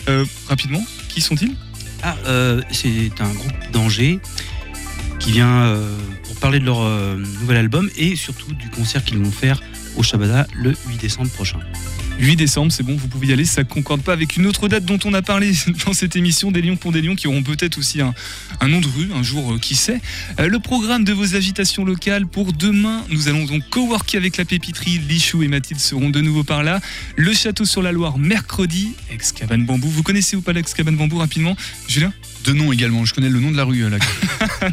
[0.10, 1.56] Euh, rapidement, qui sont-ils?
[2.04, 4.20] Ah, euh, c'est un groupe d'Angers
[5.20, 5.78] qui vient
[6.24, 6.82] pour parler de leur
[7.18, 9.62] nouvel album et surtout du concert qu'ils vont faire
[9.96, 11.60] au Shabada le 8 décembre prochain.
[12.22, 13.45] 8 décembre, c'est bon, vous pouvez y aller.
[13.45, 15.53] Ça concorde pas avec une autre date dont on a parlé
[15.86, 18.13] dans cette émission des Lions pour des Lions qui auront peut-être aussi un,
[18.59, 19.99] un nom de rue, un jour, euh, qui sait.
[20.39, 24.45] Euh, le programme de vos agitations locales pour demain, nous allons donc coworker avec la
[24.45, 24.99] pépiterie.
[24.99, 26.80] Lichou et Mathilde seront de nouveau par là.
[27.15, 28.93] Le château sur la Loire, mercredi.
[29.09, 29.89] Ex-cabane bambou.
[29.89, 31.55] Vous connaissez ou pas l'ex-cabane bambou rapidement
[31.88, 32.13] Julien?
[32.44, 33.84] De nom également, je connais le nom de la rue.
[33.84, 33.98] euh, Là.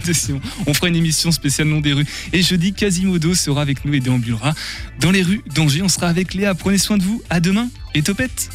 [0.12, 0.40] Simon.
[0.66, 2.06] On fera une émission spéciale nom des rues.
[2.32, 4.54] Et jeudi, Quasimodo sera avec nous et déambulera
[5.00, 5.82] dans les rues d'Angers.
[5.82, 6.54] On sera avec Léa.
[6.54, 7.22] Prenez soin de vous.
[7.30, 8.50] À demain et topette.